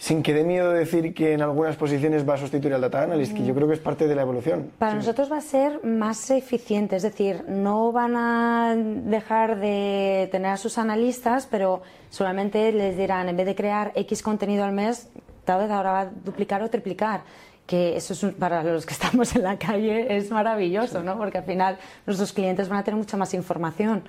[0.00, 3.36] sin que dé miedo decir que en algunas posiciones va a sustituir al data analyst,
[3.36, 4.72] que yo creo que es parte de la evolución.
[4.78, 10.52] Para nosotros va a ser más eficiente, es decir, no van a dejar de tener
[10.52, 15.10] a sus analistas, pero solamente les dirán, en vez de crear X contenido al mes,
[15.44, 17.20] tal vez ahora va a duplicar o triplicar
[17.66, 21.18] que eso es para los que estamos en la calle es maravilloso, ¿no?
[21.18, 24.04] Porque al final nuestros clientes van a tener mucha más información.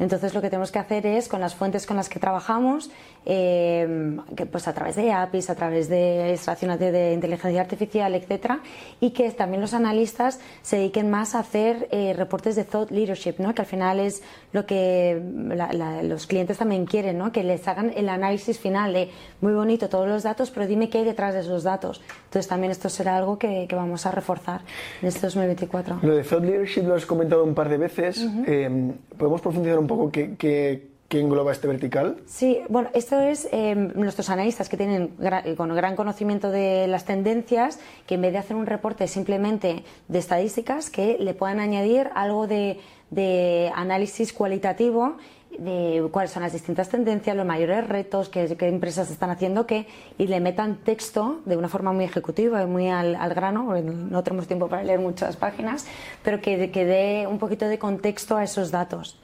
[0.00, 2.90] Entonces lo que tenemos que hacer es, con las fuentes con las que trabajamos,
[3.26, 8.60] eh, que, pues a través de APIs, a través de extracción de, inteligencia artificial, etcétera,
[8.98, 13.34] y que también los analistas se dediquen más a hacer eh, reportes de thought leadership,
[13.38, 13.54] ¿no?
[13.54, 15.22] que al final es lo que
[16.02, 17.30] los clientes también quieren, ¿no?
[17.30, 19.10] que les hagan el análisis final de
[19.42, 22.00] muy bonito todos los datos, pero dime qué hay detrás de esos datos.
[22.24, 24.62] Entonces también esto será algo que, vamos a reforzar
[25.02, 26.00] en este 2024.
[26.02, 28.26] Lo de thought leadership lo has comentado un par de veces.
[28.46, 32.16] Eh, ¿Podemos profundizar un poco qué, engloba este vertical?
[32.26, 35.16] Sí, bueno, esto es eh, nuestros analistas que tienen
[35.56, 40.18] con gran conocimiento de las tendencias, que en vez de hacer un reporte simplemente de
[40.18, 42.78] estadísticas, que le puedan añadir algo de,
[43.74, 45.16] análisis cualitativo
[45.58, 50.28] de cuáles son las distintas tendencias, los mayores retos, qué, empresas están haciendo qué, y
[50.28, 54.68] le metan texto de una forma muy ejecutiva y muy al, grano, no tenemos tiempo
[54.68, 55.86] para leer muchas páginas,
[56.22, 59.18] pero que, que dé un poquito de contexto a esos datos.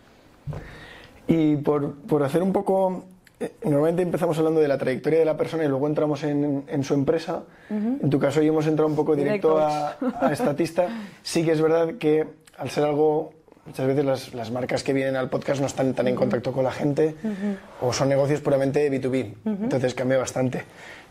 [1.29, 3.05] Y por, por hacer un poco
[3.39, 6.85] eh, normalmente empezamos hablando de la trayectoria de la persona y luego entramos en, en
[6.85, 7.43] su empresa.
[7.69, 10.87] En tu caso, hoy hemos entrado un poco directo a, a, estatista.
[11.23, 13.33] Sí que es verdad que al ser algo,
[13.67, 16.65] muchas veces las, las marcas que vienen al podcast no están tan en contacto con
[16.65, 17.15] la gente
[17.83, 19.35] o son negocios puramente B2B.
[19.45, 20.63] Entonces cambia bastante.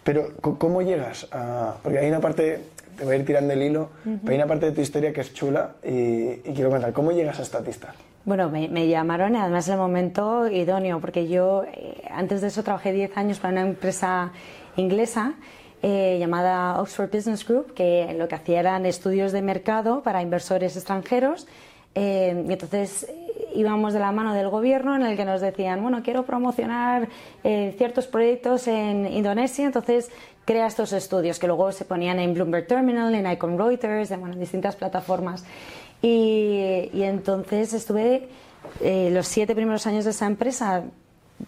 [0.03, 1.75] Pero, ¿cómo llegas a.?
[1.83, 2.61] Porque hay una parte,
[2.97, 5.21] te voy a ir tirando el hilo, pero hay una parte de tu historia que
[5.21, 6.93] es chula y, y quiero contar.
[6.93, 7.93] ¿Cómo llegas a estatista?
[8.25, 12.63] Bueno, me, llamaron y además en el momento idóneo, porque yo eh, antes de eso
[12.63, 14.31] trabajé 10 años para una empresa
[14.77, 15.35] inglesa
[15.83, 20.75] eh, llamada Oxford Business Group, que lo que hacía eran estudios de mercado para inversores
[20.75, 21.45] extranjeros.
[21.93, 23.13] Eh, y entonces
[23.53, 27.07] íbamos de la mano del gobierno en el que nos decían, bueno, quiero promocionar
[27.43, 30.11] ciertos proyectos en Indonesia, entonces
[30.45, 34.35] crea estos estudios que luego se ponían en Bloomberg Terminal, en Icon Reuters, en bueno,
[34.35, 35.45] distintas plataformas.
[36.05, 38.29] Y, entonces estuve
[38.79, 40.83] eh, los siete primeros años de esa empresa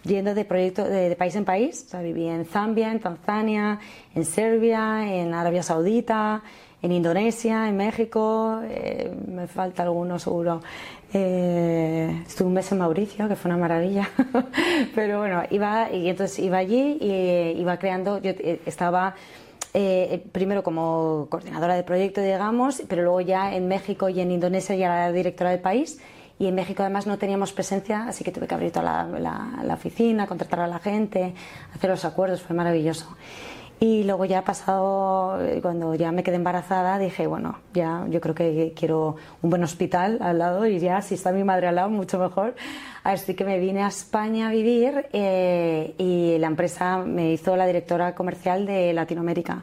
[0.02, 1.84] yendo de proyecto de, país en país.
[1.86, 3.78] O sea, viví en Zambia, en Tanzania,
[4.16, 6.42] en Serbia, en Arabia Saudita,
[6.82, 8.60] en Indonesia, en México.
[8.64, 10.60] Eh, me falta alguno seguro.
[11.12, 14.10] Eh, estuve un mes en Mauricio, que fue una maravilla.
[14.96, 18.18] Pero bueno, iba y entonces iba allí y iba creando.
[18.18, 18.32] Yo
[18.66, 19.14] estaba
[19.80, 24.74] eh, primero como coordinadora de proyecto, digamos, pero luego ya en México y en Indonesia
[24.74, 26.00] ya era directora del país.
[26.40, 29.74] Y en México además no teníamos presencia, así que tuve que abrir toda la, la
[29.74, 31.34] oficina, contratar a la gente,
[31.74, 33.16] hacer los acuerdos, fue maravilloso.
[33.80, 38.34] Y luego ya pasado, eh, cuando ya me quedé embarazada, dije, bueno, ya yo creo
[38.34, 41.88] que quiero un buen hospital al lado y ya si está mi madre al lado,
[41.88, 42.56] mucho mejor.
[43.04, 47.66] Así que me vine a España a vivir eh, y la empresa me hizo la
[47.66, 49.62] directora comercial de Latinoamérica.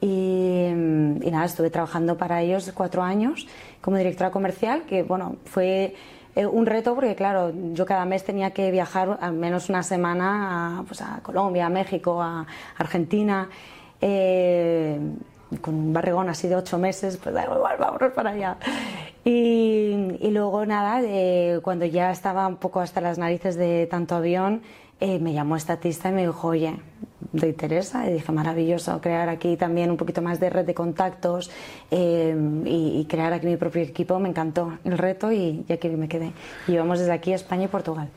[0.00, 3.48] Y, y nada, estuve trabajando para ellos cuatro años
[3.80, 5.94] como directora comercial, que bueno, fue
[6.36, 10.78] eh, un reto porque, claro, yo cada mes tenía que viajar al menos una semana
[10.78, 12.46] a, pues a Colombia, a México, a
[12.78, 13.48] Argentina.
[14.00, 14.98] Eh,
[15.60, 18.56] con un barrigón así de ocho meses, pues da igual, vámonos para allá.
[19.24, 24.62] Y, luego nada, eh, cuando ya estaba un poco hasta las narices de tanto avión,
[25.00, 26.78] me llamó estatista y me dijo, oye,
[27.38, 28.08] ¿te interesa?
[28.08, 31.50] Y dije, maravilloso, crear aquí también un poquito más de red de contactos
[31.90, 34.18] eh, y, crear aquí mi propio equipo.
[34.18, 36.32] Me encantó el reto y ya que me quedé.
[36.66, 38.08] Y vamos desde aquí a España y Portugal.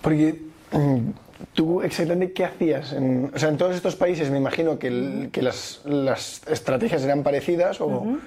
[0.00, 0.40] Porque
[0.72, 1.10] mm,
[1.54, 2.92] tú exactamente qué hacías.
[2.92, 7.22] En, o sea, en todos estos países me imagino que, que las, las, estrategias eran
[7.22, 8.18] parecidas o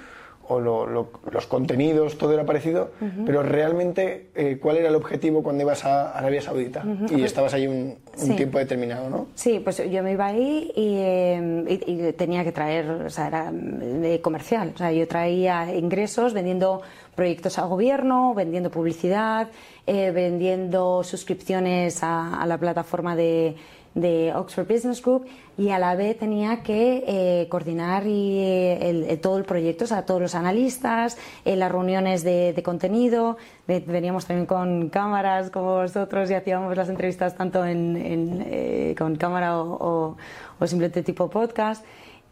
[0.47, 2.91] o los contenidos, todo era parecido,
[3.25, 6.84] pero realmente, eh, ¿cuál era el objetivo cuando ibas a Arabia Saudita?
[7.10, 7.97] Y estabas ahí un,
[8.36, 9.27] tiempo determinado, ¿no?
[9.36, 14.71] Sí, pues yo me iba ahí y, tenía que traer, o sea, era de comercial,
[14.75, 16.81] o sea, yo traía ingresos vendiendo
[17.15, 19.49] proyectos al gobierno, vendiendo publicidad,
[19.88, 23.55] eh, vendiendo suscripciones a, la plataforma de,
[23.95, 25.25] de Oxford Business Group
[25.58, 30.05] y a la vez tenía que eh, coordinar y, eh, todo el proyecto, o sea,
[30.05, 36.34] todos los analistas, eh, las reuniones de, contenido, veníamos también con cámaras como vosotros y
[36.34, 40.17] hacíamos las entrevistas tanto en, con cámara o
[40.65, 41.86] simplemente tipo podcast.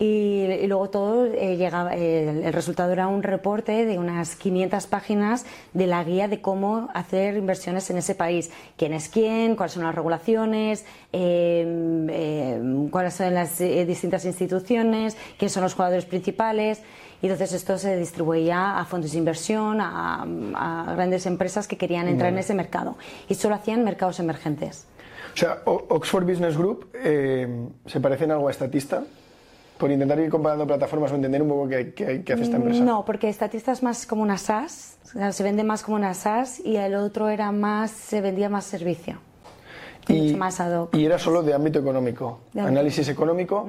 [0.04, 5.88] Y, luego todo eh, llegaba, el, resultado era un reporte de unas 500 páginas de
[5.88, 8.52] la guía de cómo hacer inversiones en ese país.
[8.76, 9.56] ¿Quién es quién?
[9.56, 10.84] ¿Cuáles son las regulaciones?
[11.14, 15.16] Em, em, ¿Cuáles son las eh, distintas instituciones?
[15.38, 16.82] ¿Quiénes son los jugadores principales?
[17.22, 20.26] Y entonces esto se distribuía a fondos de inversión, a,
[20.98, 22.98] grandes empresas que querían entrar en ese mercado.
[23.30, 24.86] Y solo hacían mercados emergentes.
[25.34, 27.48] O sea, Oxford Business Group eh,
[27.86, 29.04] se parece en algo a Statista
[29.84, 32.82] por intentar ir comparando plataformas o entender un poco qué, qué, hace esta empresa?
[32.86, 34.98] No, porque Statista es más como una SaaS,
[35.32, 39.18] se vende más como una SaaS y el otro era más, se vendía más servicio.
[40.08, 40.62] Y, más
[40.94, 43.68] y era solo de ámbito económico, análisis económico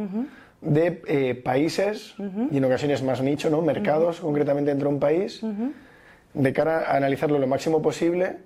[0.61, 2.15] de eh, países
[2.53, 3.61] y en ocasiones más nicho, ¿no?
[3.61, 5.41] mercados, concretamente dentro de un país,
[6.33, 8.37] de cara a analizarlo lo máximo posible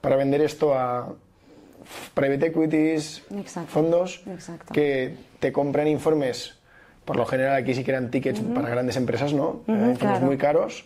[0.00, 1.12] para vender esto a
[2.14, 3.22] private equities,
[3.68, 4.24] fondos
[4.72, 6.55] que te compran informes
[7.06, 9.62] por lo general aquí sí que eran tickets para grandes empresas, ¿no?
[9.66, 10.84] Uh muy caros,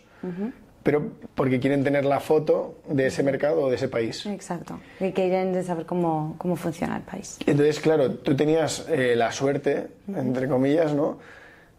[0.85, 4.26] pero porque quieren tener la foto de ese mercado o de ese país.
[4.26, 7.38] Exacto, y quieren saber cómo, cómo funciona el país.
[7.44, 11.18] Entonces, claro, tú tenías eh, la suerte, entre comillas, ¿no?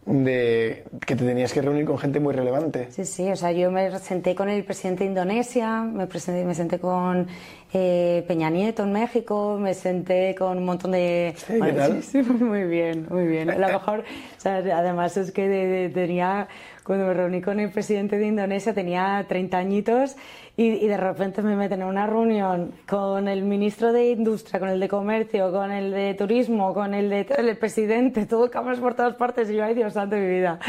[0.06, 2.88] De que te tenías que reunir con gente muy relevante.
[2.92, 6.56] Sí, sí, o sea, yo me senté con el presidente de Indonesia, me, presenté, me
[6.56, 7.28] senté con
[7.72, 11.36] eh, Peña Nieto en México, me senté con un montón de...
[11.38, 12.04] ¿Sí, ¿Qué tal?
[12.12, 13.50] Sí, muy bien, muy bien.
[13.52, 16.48] A lo mejor, o sea, además es que tenía
[16.84, 20.15] cuando me reuní con el presidente de Indonesia tenía 30 añitos
[20.58, 24.80] y, de repente me meten en una reunión con el ministro de Industria, con el
[24.80, 29.15] de Comercio, con el de Turismo, con el de el presidente, todo cámaras por todas
[29.15, 30.60] partes y yo, ay Dios santo mi vida.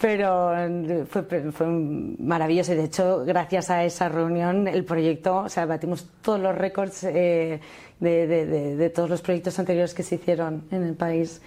[0.00, 0.52] Pero
[1.08, 6.06] fue, fue maravilloso y de hecho gracias a esa reunión el proyecto, o sea, batimos
[6.22, 7.04] todos los récords.
[7.04, 7.60] Eh,
[8.00, 11.40] de, de, de, todos los proyectos anteriores que se hicieron en el país.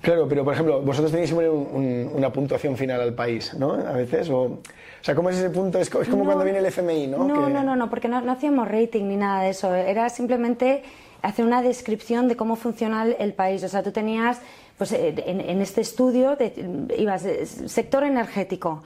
[0.00, 3.72] Claro, pero por ejemplo, vosotros tenéis que poner una puntuación final al país, ¿no?
[3.72, 4.60] A veces, o, o
[5.02, 5.78] sea, ¿cómo es ese punto?
[5.78, 7.24] Es, como cuando viene el FMI, ¿no?
[7.24, 9.74] No, no, no, no, porque no, no hacíamos rating ni nada de eso.
[9.74, 10.84] Era simplemente
[11.22, 13.64] hacer una descripción de cómo funciona el país.
[13.64, 14.40] O sea, tú tenías,
[14.76, 17.26] pues en, en este estudio, de, ibas,
[17.66, 18.82] sector energético.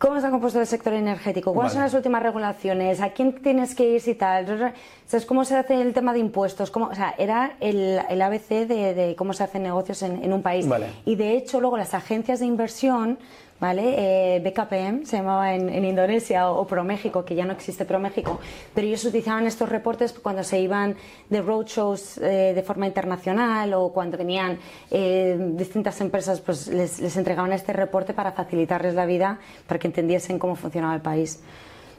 [0.00, 1.52] ¿Cómo está compuesto el sector energético?
[1.52, 3.02] ¿Cuáles son las últimas regulaciones?
[3.02, 4.72] ¿A quién tienes que ir y tal?
[5.10, 6.70] ¿Sabes cómo se hace el tema de impuestos?
[6.70, 10.40] ¿Cómo, o sea, era el, el ABC de, cómo se hacen negocios en, en un
[10.40, 10.68] país.
[11.04, 13.18] Y de hecho, luego las agencias de inversión
[13.58, 14.36] ¿vale?
[14.36, 18.38] Eh, BKPM se llamaba en, Indonesia o, ProMéxico, que ya no existe ProMéxico,
[18.72, 20.94] pero ellos utilizaban estos reportes cuando se iban
[21.28, 24.60] de roadshows eh, de forma internacional o cuando venían
[24.92, 29.88] eh, distintas empresas, pues les, les entregaban este reporte para facilitarles la vida, para que
[29.88, 31.40] entendiesen cómo funcionaba el país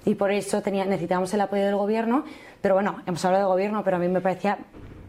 [0.06, 2.26] y por eso tenía, necesitábamos el apoyo del gobierno.
[2.62, 4.58] Pero bueno, hemos hablado de gobierno, pero a mí me parecía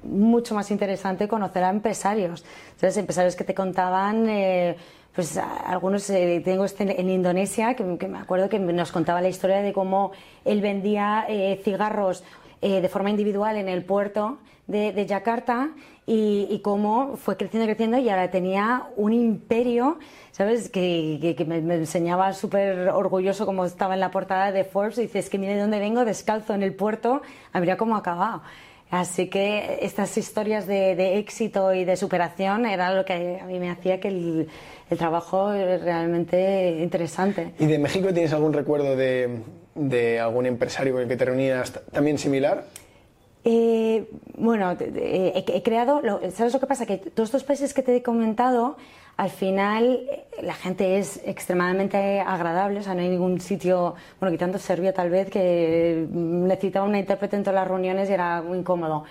[0.03, 2.45] mucho más interesante conocer a empresarios.
[2.73, 4.77] Entonces, empresarios que te contaban eh,
[5.15, 9.61] pues algunos eh, tengo este en Indonesia que, me acuerdo que nos contaba la historia
[9.61, 10.13] de cómo
[10.45, 12.25] él vendía eh, cigarros
[12.63, 15.71] eh, de forma individual en el puerto de, de Yakarta
[16.05, 19.99] y, cómo fue creciendo, creciendo y ahora tenía un imperio,
[20.33, 20.69] ¿sabes?
[20.69, 25.39] Que, que, me, enseñaba súper orgulloso como estaba en la portada de Forbes y que
[25.39, 28.43] mire de dónde vengo, descalzo en el puerto, a mira cómo ha acabado.
[28.91, 33.59] Así que estas historias de, de, éxito y de superación era lo que a mí
[33.59, 34.49] me hacía que el,
[34.91, 37.55] el trabajo es realmente interesante.
[37.59, 39.41] ¿Y de México tienes algún recuerdo de,
[39.75, 42.65] de algún empresario con el que te reunías también similar?
[43.45, 46.01] Eh, bueno, he, creado,
[46.31, 46.87] ¿sabes lo que pasa?
[46.87, 48.77] Que todos estos países que te he comentado,
[49.17, 54.33] al final eh, la gente es extremadamente agradable, o sea, no hay ningún sitio, bueno,
[54.33, 58.59] quitando Serbia tal vez, que necesitaba una intérprete en todas las reuniones y era muy
[58.59, 59.05] incómodo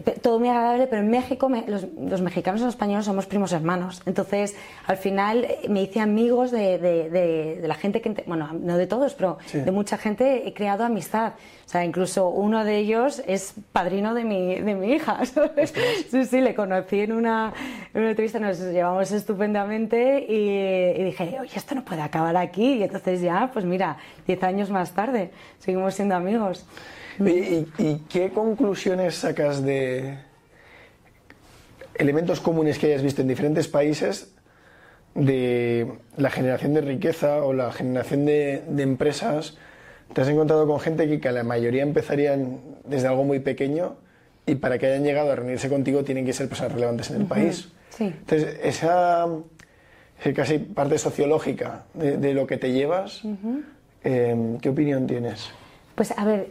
[0.00, 4.02] todo muy agradable, pero en México los, mexicanos y los españoles somos primos hermanos.
[4.06, 4.54] Entonces,
[4.86, 9.14] al final eh, me hice amigos de, de, la gente que, bueno, no de todos,
[9.14, 11.34] pero de mucha gente he creado amistad.
[11.66, 15.20] O sea, incluso uno de ellos es padrino de mi, de mi hija.
[16.10, 17.52] Sí, sí, le conocí en una,
[17.92, 22.74] en una entrevista, nos llevamos estupendamente y, y, dije, oye, esto no puede acabar aquí.
[22.74, 26.66] Y entonces ya, pues mira, diez años más tarde, seguimos siendo amigos.
[27.18, 30.18] ¿Y, qué conclusiones sacas de
[31.94, 34.32] elementos comunes que hayas visto en diferentes países
[35.14, 39.56] de la generación de riqueza o la generación de, empresas?
[40.12, 43.96] ¿Te has encontrado con gente que, que la mayoría empezarían desde algo muy pequeño
[44.46, 47.26] y para que hayan llegado a reunirse contigo tienen que ser personas relevantes en el
[47.26, 47.68] país.
[47.90, 48.04] Sí.
[48.04, 49.26] Entonces, esa,
[50.34, 53.22] casi parte sociológica de, de lo que te llevas,
[54.04, 55.50] eh, ¿qué opinión tienes?
[55.96, 56.48] Pues a ver,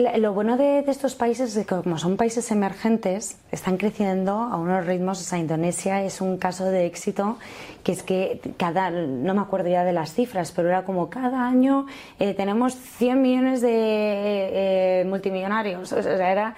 [0.00, 4.56] lo bueno de, de estos países es que como son países emergentes, están creciendo a
[4.56, 7.38] unos ritmos, o sea, Indonesia es un caso de éxito,
[7.82, 11.46] que es que cada, no me acuerdo ya de las cifras, pero era como cada
[11.46, 11.86] año
[12.18, 16.54] eh, tenemos 100 millones de eh, multimillonarios, o sea, era...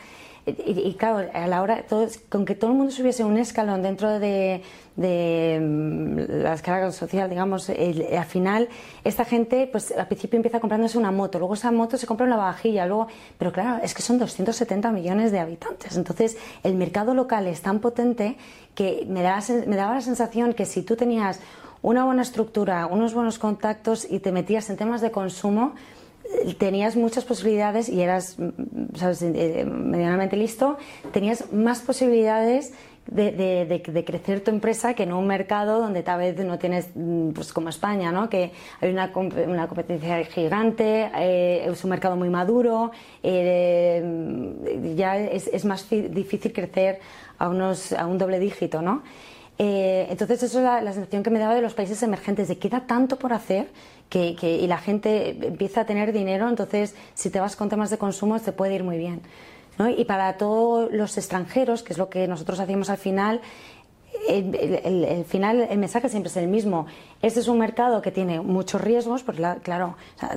[0.47, 1.85] Y, y claro, a la hora,
[2.29, 4.63] con que todo el mundo subiese un escalón dentro de,
[4.95, 8.69] de mm, la escala social, digamos, el- al final
[9.03, 12.37] esta gente, pues al principio empieza comprándose una moto, luego esa moto se compra una
[12.37, 17.49] vajilla, luego, pero claro, es que son 270 millones de habitantes, entonces el mercado local
[17.49, 18.37] es tan potente
[18.77, 21.41] que me daba, me daba la sensación que si tú tenías
[21.83, 25.75] una buena estructura, unos buenos contactos y te metías en temas de consumo,
[26.59, 29.23] tenías muchas posibilidades y eras mm, ¿sabes?
[29.23, 30.79] eh, medianamente listo,
[31.13, 32.73] tenías más posibilidades
[33.07, 37.53] de, crecer tu empresa que en un mercado donde tal vez no tienes, mm, pues
[37.53, 38.29] como España, ¿no?
[38.29, 42.91] que hay una, una competencia gigante, eh, es un mercado muy maduro,
[43.23, 47.01] eh, ya es, más difícil crecer
[47.39, 48.83] a, unos, a un doble dígito.
[48.83, 49.03] ¿no?
[49.59, 52.59] Eh, entonces, eso es la, la sensación que me daba de los países emergentes, de
[52.59, 53.69] queda tanto por hacer
[54.09, 57.99] que, y la gente empieza a tener dinero, entonces si te vas con temas de
[57.99, 59.21] consumo te puede ir muy bien.
[59.97, 63.43] Y para todos los extranjeros, que es lo que nosotros hacíamos al final,
[64.29, 66.87] el, final, el mensaje siempre es el mismo.
[67.23, 69.97] Este es un mercado que tiene muchos riesgos, porque la- claro,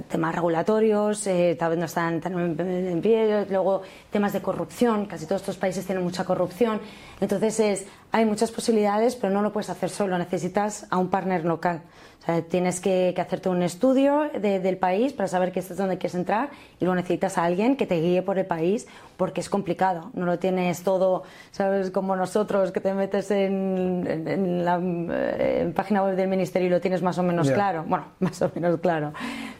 [0.09, 5.25] temas regulatorios, eh, tal vez no están tan en, pie, luego temas de corrupción, casi
[5.25, 6.81] todos estos países tienen mucha corrupción.
[7.21, 11.45] Entonces es, hay muchas posibilidades, pero no lo puedes hacer solo, necesitas a un partner
[11.45, 11.81] local.
[12.21, 15.71] O sea, tienes que, que hacerte un estudio de- del país para saber que este
[15.73, 18.87] es donde quieres entrar y luego necesitas a alguien que te guíe por el país
[19.15, 20.11] porque es complicado.
[20.13, 21.91] No lo tienes todo, ¿sabes?
[21.91, 26.67] Como nosotros que te metes en, en- en la eh, en página web del ministerio
[26.67, 27.53] y lo tienes más o menos Ya.
[27.53, 27.85] claro.
[27.87, 29.13] Bueno, más o menos claro.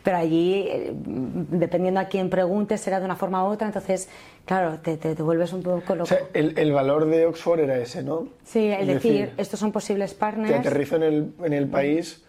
[0.04, 3.67] Pero allí, eh, dependiendo a quién preguntes, será de una forma u otra.
[3.67, 4.10] Entonces,
[4.45, 6.08] claro, te, te, te vuelves un poco O loco.
[6.08, 8.28] sea, el, el valor de Oxford era ese, ¿no?
[8.43, 10.60] sí, el Es decir, estos son posibles te partners.
[10.60, 12.26] aterrizo en el, en el país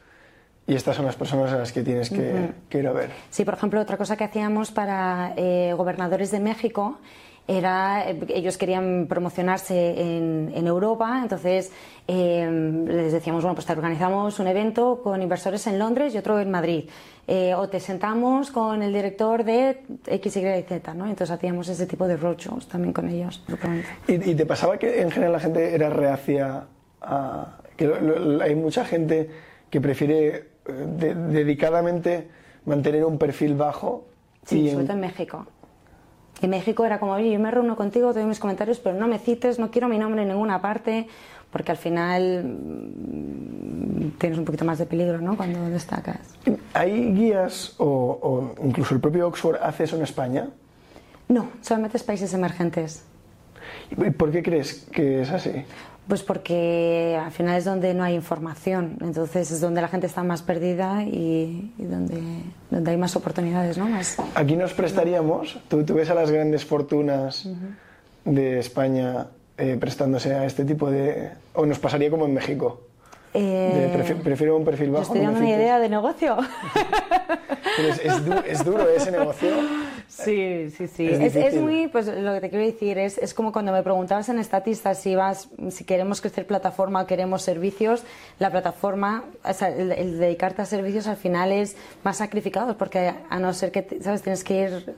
[0.66, 3.10] y estas son las personas a las que tienes que, que ir a ver.
[3.30, 6.98] Sí, por ejemplo, otra cosa que hacíamos para eh, gobernadores de México
[7.48, 11.72] era, eh, ellos querían promocionarse en, en Europa, entonces
[12.06, 12.48] eh,
[12.86, 16.50] les decíamos, bueno, pues te organizamos un evento con inversores en Londres y otro en
[16.50, 16.88] Madrid.
[17.26, 21.04] Eh, o te sentamos con el director de X, Y y Z, ¿no?
[21.06, 23.42] Entonces hacíamos ese tipo de roadshows también con ellos.
[24.08, 26.64] ¿Y, y te pasaba que en general la gente era reacia
[27.00, 27.58] a...
[27.76, 29.28] que lo- lo- hay mucha gente
[29.70, 32.28] que prefiere de- dedicadamente
[32.66, 34.04] mantener un perfil bajo
[34.44, 35.46] Sí, y en- sobre todo en México.
[36.42, 39.06] En México era como, oye, yo me reúno contigo, te doy mis comentarios, pero no
[39.06, 41.06] me cites, no quiero mi nombre en ninguna parte,
[41.52, 45.36] porque al final mm, tienes un poquito más de peligro, ¿no?
[45.36, 46.18] Cuando destacas.
[46.74, 50.48] ¿Hay guías o, o incluso el propio Oxford hace eso en España?
[51.28, 53.04] No, solamente es países emergentes.
[53.90, 55.50] ¿Y por qué crees que es así?
[56.08, 60.24] Pues porque al final es donde no hay información, entonces es donde la gente está
[60.24, 62.20] más perdida y, y donde,
[62.70, 63.88] donde hay más oportunidades, ¿no?
[63.88, 67.48] Más, Aquí nos prestaríamos, tú, tú ves a las grandes fortunas
[68.24, 71.30] de España eh, prestándose a este tipo de...
[71.54, 72.80] o nos pasaría como en México.
[73.32, 75.04] Eh, prefi- prefiero un perfil bajo.
[75.04, 76.36] estoy dando una idea de negocio.
[77.76, 79.50] Pero es, es du- es duro ese negocio.
[80.10, 81.06] Sí, sí, sí.
[81.06, 81.62] Es Es, es difícil.
[81.62, 84.94] muy, pues lo que te quiero decir es, es como cuando me preguntabas en Statista
[84.94, 88.02] si vas, si queremos crecer plataforma o queremos servicios,
[88.38, 93.14] la plataforma, o sea, el, el dedicarte a servicios al final es más sacrificado porque
[93.28, 94.94] a no ser que, sabes, tienes que ir,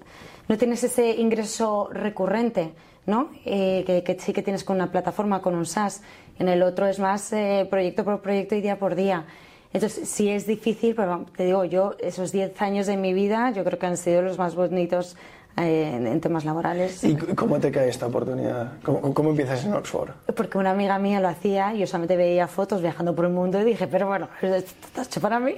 [0.49, 2.73] no tienes ese ingreso recurrente.
[3.05, 3.31] ¿no?
[3.45, 6.03] Eh, que, que sí que tienes con una plataforma, con un SaaS.
[6.39, 9.27] En el otro es más eh, proyecto por proyecto y día por día.
[9.73, 13.65] Entonces, sí es difícil, pero te digo, yo, esos 10 años de mi vida, yo
[13.65, 15.17] creo que han sido los más bonitos
[15.59, 17.03] eh, en, en temas laborales.
[17.05, 18.73] ¿Y cómo te cae esta oportunidad?
[18.83, 20.11] ¿Cómo, cómo empiezas en Oxford?
[20.35, 23.65] Porque una amiga mía lo hacía, yo solamente veía fotos viajando por el mundo y
[23.65, 24.57] dije, pero bueno, esto
[24.87, 25.55] está hecho para mí.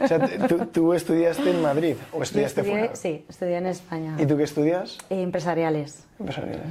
[0.00, 2.96] O sea, tú, tú estudiaste en Madrid o estudiaste estudié- fuera.
[2.96, 4.16] Sí, estudié en España.
[4.18, 4.98] ¿Y tú qué estudias?
[5.10, 6.04] Empresariales.
[6.18, 6.62] Empresariales.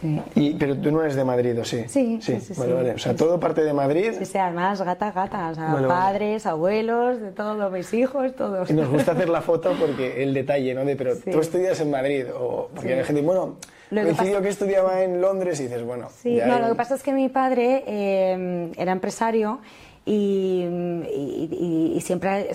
[0.00, 0.20] Sí.
[0.34, 1.84] Y, pero tú no eres de Madrid, ¿o sí?
[1.88, 2.90] Sí, sí, sí, Vale, vale.
[2.94, 4.12] O sea, todo parte de Madrid.
[4.18, 5.88] Sí, sí, además, gata, gata, o sea, Vale, vale.
[5.88, 8.70] padres, abuelos, de todos mis hijos, todos.
[8.70, 10.84] Y nos gusta hacer la foto porque el detalle, ¿no?
[10.84, 12.26] De, pero tú estudias en Madrid.
[12.36, 13.56] O, porque hay gente, bueno,
[13.90, 16.08] Lo que coincidió pasa- que estudiaba en Londres y dices, bueno.
[16.22, 19.60] Sí, no, hay- lo que pasa es que mi padre eh, era empresario
[20.06, 22.50] y, siempre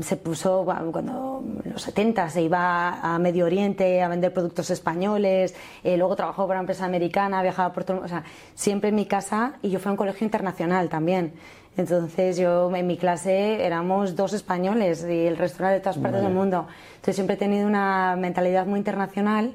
[0.00, 5.54] se puso cuando en los 70 se iba a Medio Oriente a vender productos españoles,
[5.82, 8.24] eh, luego trabajó para una empresa americana, viajaba por todo, o sea,
[8.54, 11.32] siempre en mi casa y yo fui a un colegio internacional también.
[11.76, 16.22] Entonces yo en mi clase éramos dos españoles y el resto era de todas partes
[16.22, 16.66] del mundo.
[16.96, 19.54] Entonces siempre he tenido una mentalidad muy internacional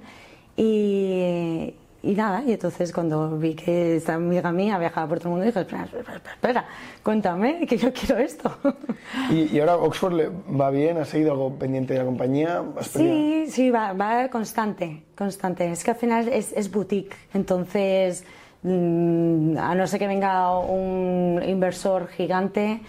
[0.57, 5.31] y, y nada, y entonces cuando vi que esta amiga mía viajaba por todo el
[5.31, 6.65] mundo, dije, espera, espera, espera,
[7.03, 8.55] cuéntame, que yo quiero esto.
[9.29, 10.97] ¿Y, y ahora Oxford le va bien?
[10.97, 12.63] ¿Ha seguido algo pendiente de la compañía?
[12.81, 15.69] Sí, sí, va, va, constante, constante.
[15.69, 18.23] Es que al final es, es boutique, entonces
[18.63, 22.79] mm, a no ser que venga un inversor gigante,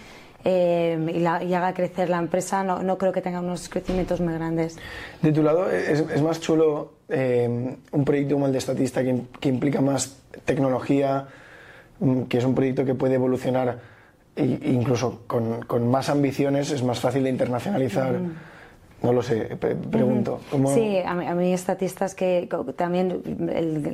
[0.43, 4.77] eh, y, haga crecer la empresa, no, no, creo que tenga unos crecimientos muy grandes.
[5.21, 9.21] De tu lado, ¿es, es más chulo eh, un proyecto como el de Estatista que,
[9.39, 11.27] que, implica más tecnología,
[11.99, 13.79] mm, que es un proyecto que puede evolucionar
[14.35, 18.13] e incluso con, con, más ambiciones, es más fácil de internacionalizar?
[18.13, 18.33] Mm.
[19.03, 19.57] No lo sé,
[19.89, 20.41] pregunto.
[20.75, 23.23] Sí, a mí, a mí estatistas que también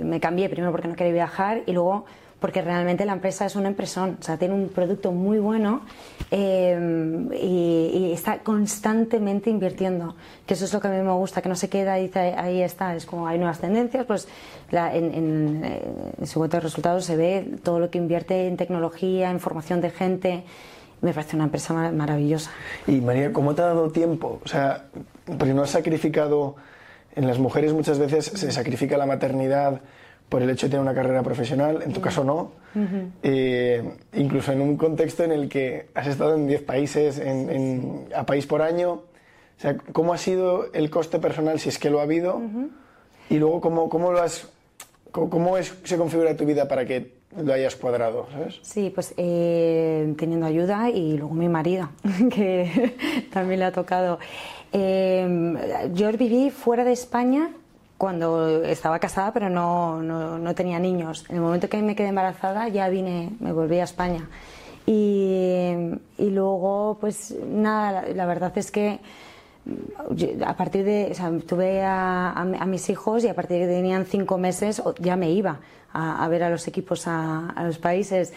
[0.03, 2.05] me cambié primero porque no quería viajar y luego
[2.39, 5.81] porque realmente la empresa es una empresón, o sea, tiene un producto muy bueno
[6.29, 10.15] eh, y, está constantemente invirtiendo,
[10.45, 12.61] que eso es lo que a mí me gusta, que no se queda y ahí
[12.61, 14.27] está, es como hay nuevas tendencias, pues
[14.71, 19.81] en, su cuenta de resultados se ve todo lo que invierte en tecnología, en formación
[19.81, 20.43] de gente,
[21.01, 22.51] me parece una empresa maravillosa.
[22.88, 24.41] Y María, ¿cómo te ha dado tiempo?
[24.43, 24.85] O sea,
[25.25, 26.55] porque no has sacrificado,
[27.15, 29.81] en las mujeres muchas veces se sacrifica la maternidad,
[30.30, 32.51] por el hecho de tener una carrera profesional, en tu caso no,
[33.23, 38.25] eh, incluso en un contexto en el que has estado en 10 países, en, a
[38.25, 41.99] país por año, o sea, ¿cómo ha sido el coste personal, si es que lo
[41.99, 42.41] ha habido?
[43.30, 44.47] Y luego, ¿cómo, cómo lo has,
[45.11, 48.59] cómo, es, se configura tu vida para que lo hayas cuadrado, ¿sabes?
[48.61, 51.89] Sí, pues eh, teniendo ayuda y luego mi marido,
[52.32, 52.95] que
[53.32, 54.19] también le ha tocado.
[54.73, 55.55] Eh,
[55.93, 57.49] yo viví fuera de España
[57.97, 61.25] cuando estaba casada, pero no, no, tenía niños.
[61.29, 64.29] En el momento que me quedé embarazada ya vine, me volví a España.
[64.85, 65.71] Y,
[66.17, 68.99] y luego, pues nada, la, verdad es que
[70.45, 73.73] a partir de, o sea, tuve a, a, mis hijos y a partir de que
[73.73, 75.59] tenían cinco meses ya me iba
[75.91, 78.31] a, a ver a los equipos a, los países.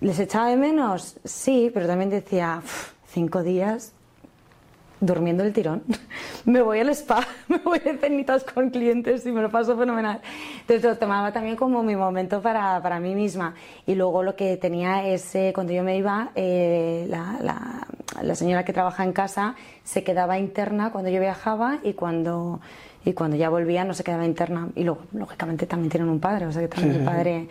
[0.00, 1.16] ¿Les echaba de menos?
[1.24, 2.62] Sí, pero también decía,
[3.08, 3.92] cinco días,
[5.04, 5.82] durmiendo el tirón.
[6.44, 10.20] me voy al spa, me voy de cenitas con clientes y me lo paso fenomenal.
[10.60, 13.54] Entonces lo tomaba también como mi momento para, para mí misma.
[13.86, 17.86] Y luego lo que tenía es, eh, cuando yo me iba, eh, la, la,
[18.22, 22.60] la, señora que trabaja en casa se quedaba interna cuando yo viajaba y cuando,
[23.04, 24.68] y cuando ya volvía no se quedaba interna.
[24.74, 27.48] Y luego, lógicamente, también tienen un padre, o sea que también el padre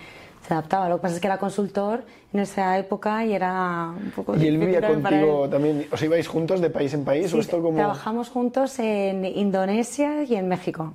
[0.47, 0.89] se adaptaba.
[0.89, 4.35] Lo que pasa es que era consultor en esa época y era un poco...
[4.35, 5.87] ¿Y él vivía contigo también?
[5.91, 7.31] ¿Os ibais juntos de país en país?
[7.31, 7.77] Sí, o esto como...
[7.77, 10.93] trabajamos juntos en Indonesia y en México.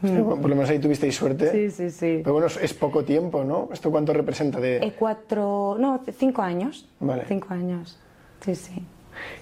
[0.00, 1.50] por lo menos ahí tuvisteis suerte.
[1.50, 2.20] Sí, sí, sí.
[2.22, 3.68] Pero bueno, es poco tiempo, ¿no?
[3.72, 4.76] ¿Esto cuánto representa de...?
[4.78, 5.76] Eh, cuatro...
[5.78, 6.86] No, cinco años.
[7.00, 7.24] Vale.
[7.26, 7.98] Cinco años,
[8.44, 8.82] sí, sí.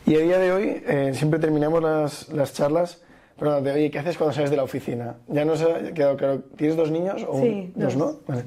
[0.07, 3.03] Y a día de hoy eh, siempre terminamos las, las charlas
[3.39, 5.17] de, oye, ¿qué haces cuando sales de la oficina?
[5.29, 6.41] Ya no se ha quedado claro.
[6.57, 7.27] ¿Tienes dos niños?
[7.29, 8.15] O sí, dos, ¿no?
[8.27, 8.43] Vale.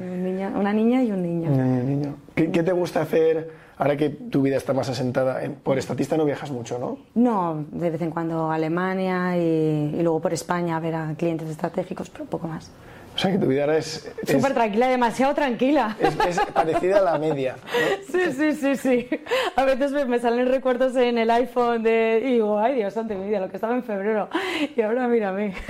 [0.56, 2.16] una niña y un niño.
[2.34, 5.42] ¿Qué, ¿Qué, te gusta hacer ahora que tu vida está más asentada?
[5.64, 6.98] Por estatista no viajas mucho, ¿no?
[7.14, 11.14] No, de vez en cuando a Alemania y, y luego por España a ver a
[11.16, 12.72] clientes estratégicos, pero un poco más.
[13.20, 14.10] O sea, que tu vida ahora es...
[14.26, 15.98] Súper tranquila, demasiado tranquila.
[16.00, 17.58] Es, parecida a la media.
[18.10, 19.10] Sí, sí, sí, sí.
[19.58, 22.22] A veces me, salen recuerdos en el iPhone de...
[22.24, 24.30] Y digo, ay Dios santo, mi vida, lo que estaba en febrero.
[24.74, 25.54] Y ahora mírame.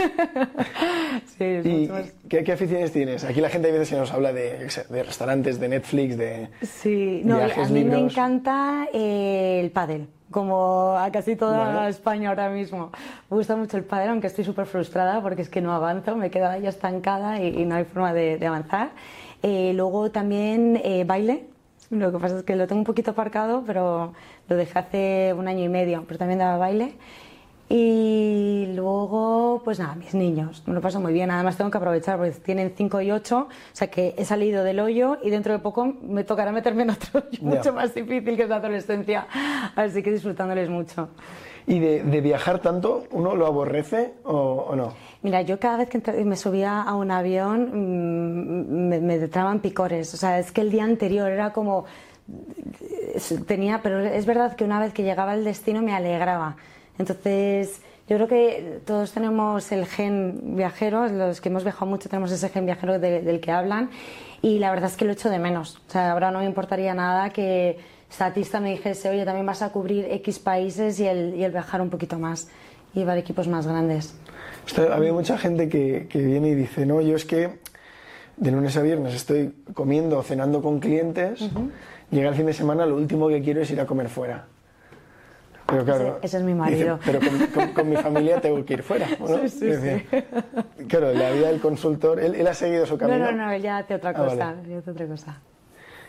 [1.38, 1.90] Sí, ¿Y
[2.28, 3.24] ¿qué, aficiones tienes?
[3.24, 7.38] Aquí la gente a veces nos habla de, de restaurantes, de Netflix, de Sí, no,
[7.38, 12.92] a mí me encanta el pádel como a casi toda España ahora mismo.
[13.30, 16.30] Me gusta mucho el padre, aunque estoy súper frustrada porque es que no avanzo, me
[16.30, 18.90] quedo ahí estancada y, no hay forma de, avanzar.
[19.42, 21.46] Eh, luego también eh, baile,
[21.90, 24.14] lo que pasa es que lo tengo un poquito aparcado, pero
[24.48, 26.94] lo dejé hace un año y medio, pero también daba baile.
[27.72, 31.30] Y luego, pues nada, mis niños, me lo paso muy bien.
[31.30, 34.80] Además, tengo que aprovechar porque tienen 5 y 8, o sea que he salido del
[34.80, 38.44] hoyo y dentro de poco me tocará meterme en otro hoyo mucho más difícil que
[38.44, 39.28] es la adolescencia.
[39.76, 41.10] Así que disfrutándoles mucho.
[41.68, 44.94] ¿Y de, viajar tanto, uno lo aborrece o, no?
[45.22, 50.12] Mira, yo cada vez que me subía a un avión mm, me, me traban picores.
[50.16, 51.86] O sea, es que el día anterior era como.
[53.46, 56.56] Tenía, pero es verdad que una vez que llegaba al destino me alegraba.
[57.00, 62.32] Entonces, yo creo que todos tenemos el gen viajero, los que hemos viajado mucho tenemos
[62.32, 63.90] ese gen viajero del que hablan
[64.42, 65.78] y la verdad es que lo echo de menos.
[65.88, 67.78] O sea, ahora no me importaría nada que
[68.10, 71.82] estatista me dijese, oye, también vas a cubrir X países y el, y el viajar
[71.82, 72.50] un poquito más
[72.94, 74.16] y llevar equipos más grandes.
[74.78, 77.60] ha habido mucha gente que, que, viene y dice, no, yo es que
[78.36, 81.48] de lunes a viernes estoy comiendo o cenando con clientes,
[82.12, 84.48] llega el fin de semana, lo último que quiero es ir a comer fuera.
[85.70, 87.00] Pero claro, ese, es mi marido.
[87.06, 87.20] pero
[87.74, 89.08] con, mi familia tengo que ir fuera.
[89.08, 90.18] Sí, sí, sí.
[90.88, 93.20] Claro, la vida del consultor, él, ha seguido su camino.
[93.20, 94.50] No, no, no, él ya hace otra ah, cosa.
[94.50, 95.42] hace otra cosa.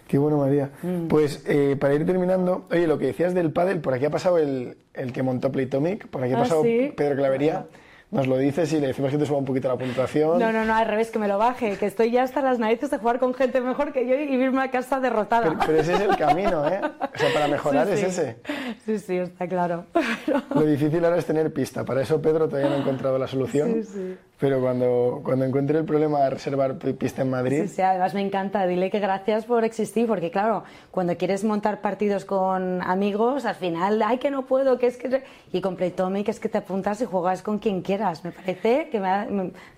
[0.07, 0.71] Qué bueno, María.
[0.83, 1.07] Mm.
[1.07, 4.39] Pues eh, para ir terminando, oye, lo que decías del pádel, por aquí ha pasado
[4.39, 7.67] el, el que montó Playtomic, por aquí ha ah, pasado Pedro Clavería
[8.11, 10.39] nos lo dices y le decimos que te suba un poquito la puntuación.
[10.39, 12.91] No, no, no, al revés, que me lo baje, que estoy ya hasta las narices
[12.91, 15.57] de jugar con gente mejor que yo y irme a casa derrotada.
[15.67, 16.81] Pero, ese es el camino, ¿eh?
[16.83, 18.39] O sea, para mejorar es ese.
[18.85, 19.87] Sí, sí, está claro.
[20.55, 21.85] Lo difícil ahora es tener pista.
[21.85, 23.75] Para eso Pedro todavía no ha encontrado la solución.
[23.75, 24.19] Sí, sí.
[24.41, 27.63] Pero cuando, cuando encuentre el problema de reservar pista en Madrid...
[27.63, 28.67] Sí, sí, además me encanta.
[28.67, 34.01] Dile que gracias por existir, porque claro, cuando quieres montar partidos con amigos, al final,
[34.03, 35.23] ay, que no puedo, que es que...
[35.53, 38.25] Y con Playtomic es que te apuntas y juegas con quien quieras.
[38.25, 39.29] Me parece que me da...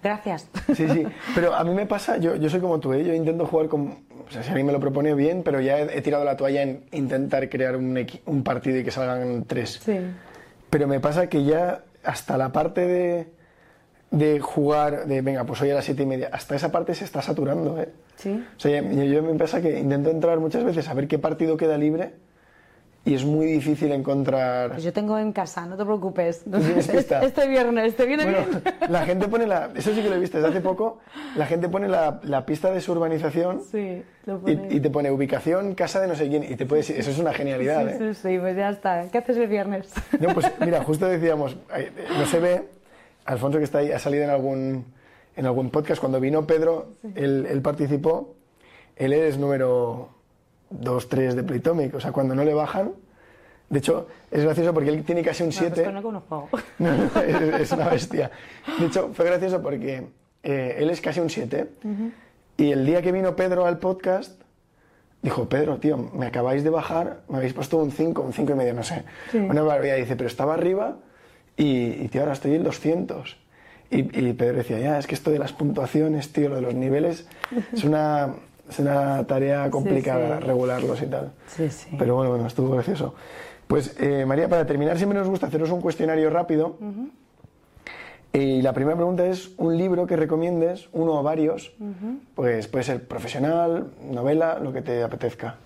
[0.00, 0.48] Gracias.
[0.74, 1.06] Sí, sí.
[1.34, 3.04] Pero a mí me pasa, yo, yo soy como tú, ¿eh?
[3.04, 4.04] yo intento jugar con...
[4.28, 6.62] O sea, si a mí me lo propone bien, pero ya he, tirado la toalla
[6.62, 9.80] en intentar crear un, un partido y que salgan tres.
[9.84, 9.98] Sí.
[10.70, 13.41] Pero me pasa que ya hasta la parte de
[14.12, 17.04] de jugar, de venga, pues hoy a las siete y media, hasta esa parte se
[17.04, 17.80] está saturando.
[17.80, 17.88] ¿eh?
[18.16, 18.44] Sí.
[18.56, 21.56] O sea, yo, yo me pasa que intento entrar muchas veces a ver qué partido
[21.56, 22.12] queda libre
[23.04, 24.70] y es muy difícil encontrar.
[24.72, 26.44] Pues yo tengo en casa, no te preocupes.
[26.52, 29.70] Este, este, viernes, ¿te viene bueno, La gente pone la.
[29.74, 31.00] Eso sí que lo he visto desde hace poco.
[31.36, 33.62] La gente pone la, la pista de su urbanización.
[33.70, 34.68] Sí, lo pone.
[34.70, 36.44] Y, te pone ubicación, casa de no sé quién.
[36.44, 36.90] Y te puedes.
[36.90, 37.88] Eso es una genialidad.
[37.88, 38.14] Sí, ¿eh?
[38.14, 39.08] sí, sí, pues ya está.
[39.10, 39.92] ¿Qué haces el viernes?
[40.20, 41.56] No, pues mira, justo decíamos,
[42.18, 42.68] no se ve
[43.24, 44.84] Alfonso, que está ahí, ha salido en algún,
[45.36, 46.00] en algún podcast.
[46.00, 48.34] Cuando vino Pedro, él, participó.
[48.96, 50.08] Él es número
[50.70, 51.94] 2, 3 de Playtomic.
[51.94, 52.92] O sea, cuando no le bajan.
[53.68, 55.84] De hecho, es gracioso porque él tiene casi un 7.
[55.92, 56.22] No, no,
[56.78, 57.20] no, no,
[57.56, 58.30] es, una bestia.
[58.78, 60.08] De hecho, fue gracioso porque
[60.42, 61.68] eh, él es casi un 7.
[62.58, 64.42] Y el día que vino Pedro al podcast,
[65.22, 68.54] dijo, Pedro, tío, me acabáis de bajar, me habéis puesto un 5, un 5 y
[68.54, 69.04] medio, no sé.
[69.32, 69.96] Una barbaridad.
[69.96, 70.98] Dice, pero estaba arriba
[71.56, 73.36] y, tío, ahora estoy en 200.
[73.90, 77.26] Y, Pedro decía, ya, es que esto de las puntuaciones, tío, lo de los niveles,
[77.72, 78.34] es una,
[78.68, 81.32] es una tarea complicada regularlos y tal.
[81.46, 81.90] Sí, sí.
[81.98, 83.14] Pero bueno, bueno, estuvo gracioso.
[83.66, 86.76] Pues eh, María, para terminar, siempre nos gusta haceros un cuestionario rápido.
[88.32, 91.74] Y la primera pregunta es un libro que recomiendes, uno o varios,
[92.34, 95.56] pues puede ser profesional, novela, lo que te apetezca.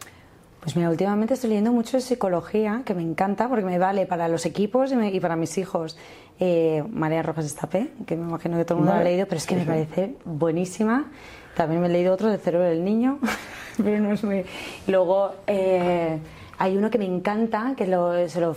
[0.67, 4.27] Pues mira, últimamente estoy leyendo mucho de psicología, que me encanta porque me vale para
[4.27, 5.97] los equipos y, para mis hijos.
[6.41, 9.37] Eh, María Rojas Estapé, que me imagino que todo el mundo lo ha leído, pero
[9.37, 11.09] es que me parece buenísima.
[11.55, 13.21] También me he leído otro de Cerebro del Niño,
[13.77, 14.45] pero no es muy...
[14.89, 16.19] Luego eh,
[16.59, 17.85] hay uno que me encanta, que
[18.29, 18.53] se lo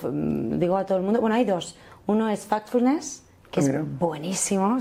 [0.58, 1.22] digo a todo el mundo.
[1.22, 1.78] Bueno, hay dos.
[2.08, 4.80] Uno es Factfulness, que es buenísimo,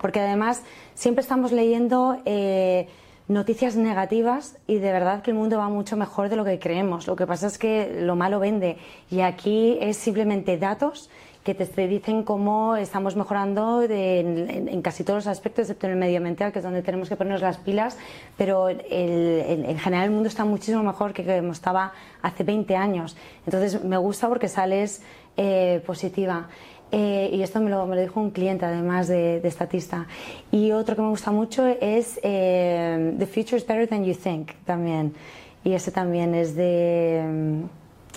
[0.00, 0.62] porque además
[0.94, 2.18] siempre estamos leyendo...
[2.24, 2.86] Eh,
[3.30, 7.06] noticias negativas y de verdad que el mundo va mucho mejor de lo que creemos.
[7.06, 8.76] Lo que pasa es que lo malo vende
[9.08, 11.08] y aquí es simplemente datos
[11.44, 16.52] que te dicen cómo estamos mejorando en, casi todos los aspectos, excepto en el medioambiental,
[16.52, 17.96] que es donde tenemos que ponernos las pilas,
[18.36, 23.16] pero en general el mundo está muchísimo mejor que como estaba hace 20 años.
[23.46, 25.02] Entonces me gusta porque sales
[25.36, 26.48] eh, positiva.
[26.92, 30.06] Eh, y esto me lo, me lo, dijo un cliente además de, de, estatista.
[30.50, 34.52] Y otro que me gusta mucho es eh, The Future is Better Than You Think
[34.64, 35.14] también.
[35.62, 37.22] Y ese también es de...
[37.24, 37.62] Mm,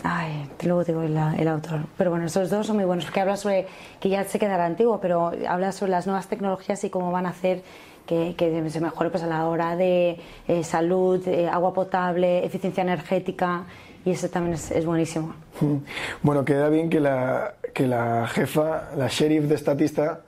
[0.04, 1.82] ay, luego digo el, autor.
[1.98, 3.68] Pero bueno, esos dos son muy buenos porque habla sobre,
[4.00, 7.30] que ya se quedará antiguo, pero habla sobre las nuevas tecnologías y cómo van a
[7.30, 7.62] hacer
[8.08, 13.66] que, que se mejore pues, a la hora de eh, salud, agua potable, eficiencia energética
[14.06, 15.34] y ese también es, es buenísimo.
[16.22, 20.22] Bueno, queda bien que la, que la jefa, la sheriff de estatista,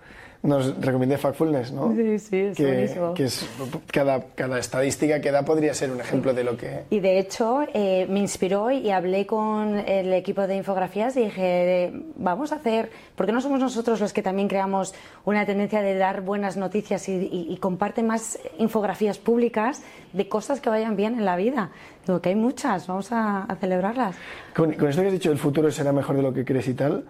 [0.45, 1.93] nos recomiende Factfulness, ¿no?
[1.95, 3.13] Sí, sí, es que, buenísimo.
[3.13, 3.49] Que es,
[3.91, 6.83] cada, cada, estadística que da podría ser un ejemplo de lo que...
[6.89, 11.91] Y de hecho eh, me inspiró y hablé con el equipo de infografías y dije,
[12.15, 14.93] vamos a hacer, ¿por qué no somos nosotros los que también creamos
[15.25, 19.81] una tendencia de dar buenas noticias y, y, comparte más infografías públicas
[20.13, 21.71] de cosas que vayan bien en la vida?
[22.05, 24.15] Digo, que hay muchas, vamos a, celebrarlas.
[24.55, 26.75] Con, con, esto que has dicho, el futuro será mejor de lo que crees y
[26.75, 27.05] tal,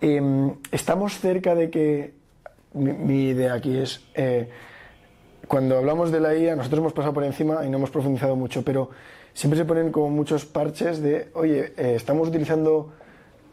[0.00, 2.18] eh, ¿estamos cerca de que
[2.74, 4.48] mi, idea aquí es, eh,
[5.46, 8.62] cuando hablamos de la IA, nosotros hemos pasado por encima y no hemos profundizado mucho,
[8.62, 8.90] pero
[9.32, 12.92] siempre se ponen como muchos parches de, oye, eh, estamos utilizando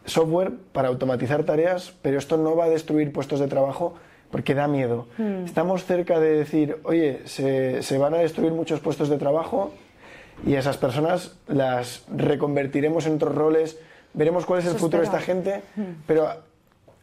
[0.04, 3.94] software para automatizar tareas, pero esto no va a destruir puestos de trabajo
[4.30, 5.06] porque da miedo.
[5.18, 5.44] Hmm.
[5.44, 9.72] Estamos cerca de decir, oye, se, se, van a destruir muchos puestos de trabajo
[10.44, 13.78] y esas personas las reconvertiremos en otros roles,
[14.12, 15.82] veremos cuál es el futuro de esta gente, mm.
[16.06, 16.28] pero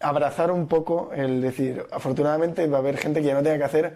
[0.03, 3.63] abrazar un poco el decir, afortunadamente va a haber gente que ya no tenga que
[3.63, 3.93] hacer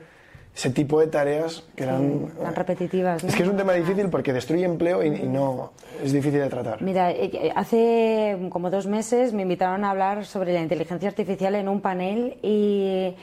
[0.56, 3.24] ese tipo de tareas que eran tan repetitivas.
[3.24, 6.82] Es que es un tema difícil porque destruye empleo y, no es difícil de tratar.
[6.82, 11.54] Mira, eh, eh, hace como dos meses me invitaron a hablar sobre la inteligencia artificial
[11.54, 13.14] en un panel y,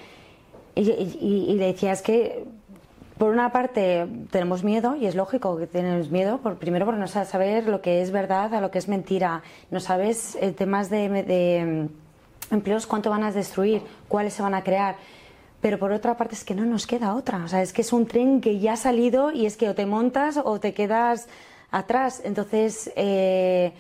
[0.77, 2.45] y, le decía es que
[3.19, 7.09] por una parte tenemos miedo y es lógico que tenemos miedo, por, primero porque no
[7.09, 11.09] saber lo que es verdad a lo que es mentira, no sabes eh, temas de,
[11.09, 11.89] de
[12.51, 14.97] empleos cuánto van a destruir, cuáles se van a crear
[15.65, 17.43] pero por otra parte es que no nos queda otra.
[17.43, 19.75] O sea, es que es un tren que ya ha salido y es que o
[19.75, 21.27] te montas o te quedas
[21.71, 22.21] atrás.
[22.23, 23.73] Entonces, eh,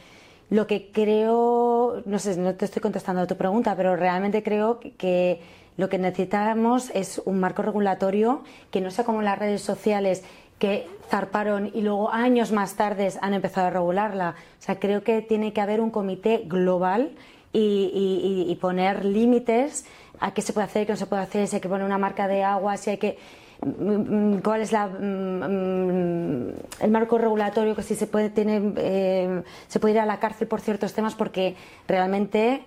[0.48, 4.80] lo que creo, no sé, no te estoy contestando a tu pregunta, pero realmente creo
[4.80, 5.42] que
[5.76, 10.24] lo que necesitamos es un marco regulatorio que no sea como las redes sociales
[10.58, 14.36] que zarparon y luego años más tarde han empezado a regularla.
[14.58, 17.10] O sea, creo que tiene que haber un comité global
[17.58, 19.86] y, y poner límites
[20.20, 21.98] a qué se puede hacer, qué no se puede hacer, si hay que poner una
[21.98, 23.18] marca de agua, si hay que
[23.62, 26.48] mm, mm, cuál es la, mm,
[26.80, 30.48] el marco regulatorio que si se puede tener eh, se puede ir a la cárcel
[30.48, 31.56] por ciertos temas porque
[31.88, 32.64] realmente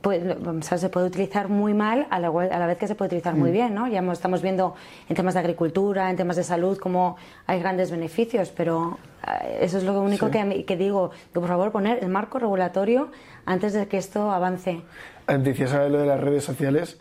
[0.00, 0.22] pues,
[0.80, 3.52] se puede utilizar muy mal a la, a la, vez que se puede utilizar muy
[3.52, 3.86] bien, ¿no?
[3.88, 4.74] Ya estamos viendo
[5.08, 9.78] en temas de agricultura, en temas de salud, cómo hay grandes beneficios, pero eh, eso
[9.78, 13.10] es lo único que, que, digo, que por favor poner el marco regulatorio
[13.46, 14.82] antes de que esto avance.
[15.26, 17.00] Decías ahora lo de las redes sociales.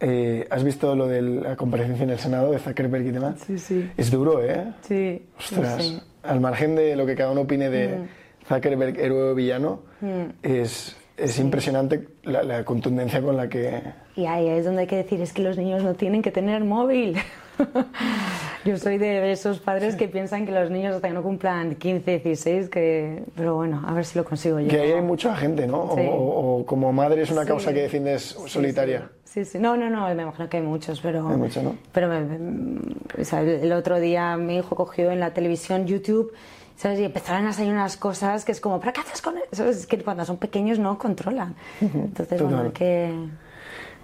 [0.00, 3.40] Eh, ¿Has visto lo de la comparecencia en el Senado de Zuckerberg y demás?
[3.44, 3.90] Sí, sí.
[3.96, 4.72] Es duro, ¿eh?
[4.82, 5.26] Sí.
[5.36, 8.08] Ostras, al margen de lo que cada uno opine de mm.
[8.46, 10.24] Zuckerberg, héroe o villano, mm.
[10.42, 13.82] es, es impresionante la, contundencia con la que...
[14.14, 16.64] Y ahí es donde hay que decir, es que los niños no tienen que tener
[16.64, 17.16] móvil.
[18.64, 22.18] Yo soy de esos padres que piensan que los niños hasta que no cumplan 15,
[22.18, 23.22] 16, que...
[23.34, 24.68] pero bueno, a ver si lo consigo yo.
[24.68, 25.82] Que ahí hay mucha gente, ¿no?
[25.82, 29.10] O, como madre es una causa que defiendes solitaria.
[29.24, 29.58] Sí, sí.
[29.58, 31.28] No, no, no, me imagino que hay muchos, pero...
[31.28, 31.76] Hay muchos, ¿no?
[31.92, 36.32] Pero el otro día mi hijo cogió en la televisión YouTube
[36.78, 37.00] ¿sabes?
[37.00, 39.66] Y empezaron a salir unas cosas que es como, ¿pero qué haces con eso?
[39.66, 41.56] Es que cuando son pequeños no controlan.
[41.80, 43.12] Entonces, bueno, hay que...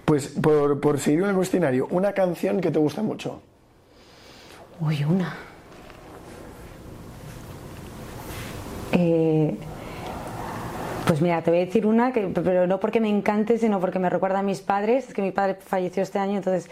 [0.05, 3.41] Pues por, por seguir con el cuestionario, una canción que te gusta mucho.
[4.81, 5.35] Uy, una.
[8.93, 9.57] Eh,
[11.07, 13.99] pues mira, te voy a decir una, que, pero no porque me encante, sino porque
[13.99, 15.09] me recuerda a mis padres.
[15.09, 16.71] Es que mi padre falleció este año, entonces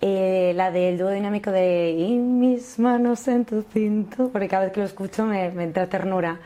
[0.00, 4.72] eh, la del dúo dinámico de Y mis manos en tu cinto, porque cada vez
[4.72, 6.40] que lo escucho me, me entra ternura.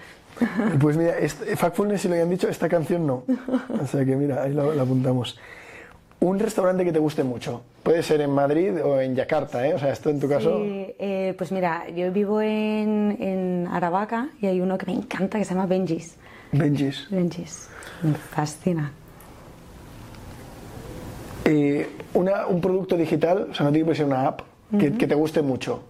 [0.81, 3.23] Pues mira, este, Factfulness, si lo habían dicho, esta canción no.
[3.81, 5.39] O sea que mira, ahí la apuntamos.
[6.25, 7.61] Un restaurante que te guste mucho.
[7.83, 9.75] Puede ser en Madrid o en Yakarta, ¿eh?
[9.75, 10.57] O sea, esto en tu caso.
[10.57, 15.37] Sí, eh, pues mira, yo vivo en, en, Aravaca y hay uno que me encanta
[15.37, 16.17] que se llama Benji's.
[16.51, 17.09] Benji's.
[17.11, 17.69] Benji's.
[18.03, 18.91] Me fascina.
[21.45, 24.41] Eh, una, un producto digital, o sea, no tiene que ser una app,
[24.81, 25.83] que, que, te guste mucho.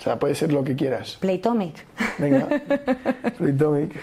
[0.00, 1.16] O sea, puede ser lo que quieras.
[1.20, 1.86] Playtomic.
[2.18, 2.48] Venga,
[3.38, 3.94] Playtomic.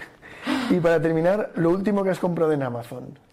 [0.69, 3.32] Y para terminar, lo último que has comprado en Amazon.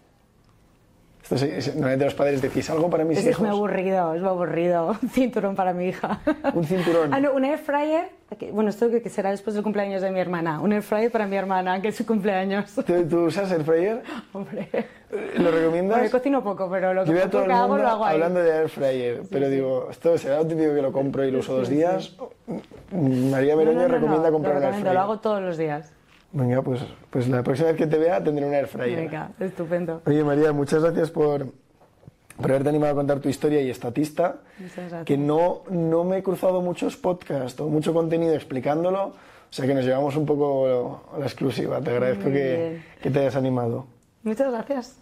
[1.29, 3.35] Normalmente los padres decís algo para mis es hijos.
[3.35, 4.87] Es muy aburrido, es muy aburrido.
[5.01, 6.19] Un cinturón para mi hija.
[6.53, 7.13] Un cinturón.
[7.13, 8.09] Ah, no, un air fryer.
[8.51, 10.59] Bueno, esto que será después del cumpleaños de mi hermana.
[10.61, 12.73] Un air fryer para mi hermana, que es su cumpleaños.
[13.09, 14.01] ¿Tú, usas air fryer?
[14.33, 14.69] Hombre.
[15.37, 15.99] ¿Lo recomiendas?
[15.99, 18.15] Bueno, cocino poco, pero lo que, Yo todo hago lo hago ahí.
[18.15, 21.39] Hablando de air fryer, pero digo, esto será lo típico que lo compro y lo
[21.39, 22.15] uso dos días.
[22.91, 24.93] María Meroño recomienda comprar un air fryer.
[24.93, 25.93] Lo hago todos los días.
[26.33, 28.95] Venga, pues, pues la próxima vez que te vea tendré un air fryer.
[28.95, 30.01] Venga, estupendo.
[30.05, 31.47] Oye, María, muchas gracias por,
[32.37, 34.37] por haberte animado a contar tu historia y estatista.
[35.05, 39.07] Que no, no me he cruzado muchos podcasts o mucho contenido explicándolo.
[39.07, 41.81] O sea que nos llevamos un poco la exclusiva.
[41.81, 43.85] Te agradezco que, que te hayas animado.
[44.23, 44.97] Muchas gracias.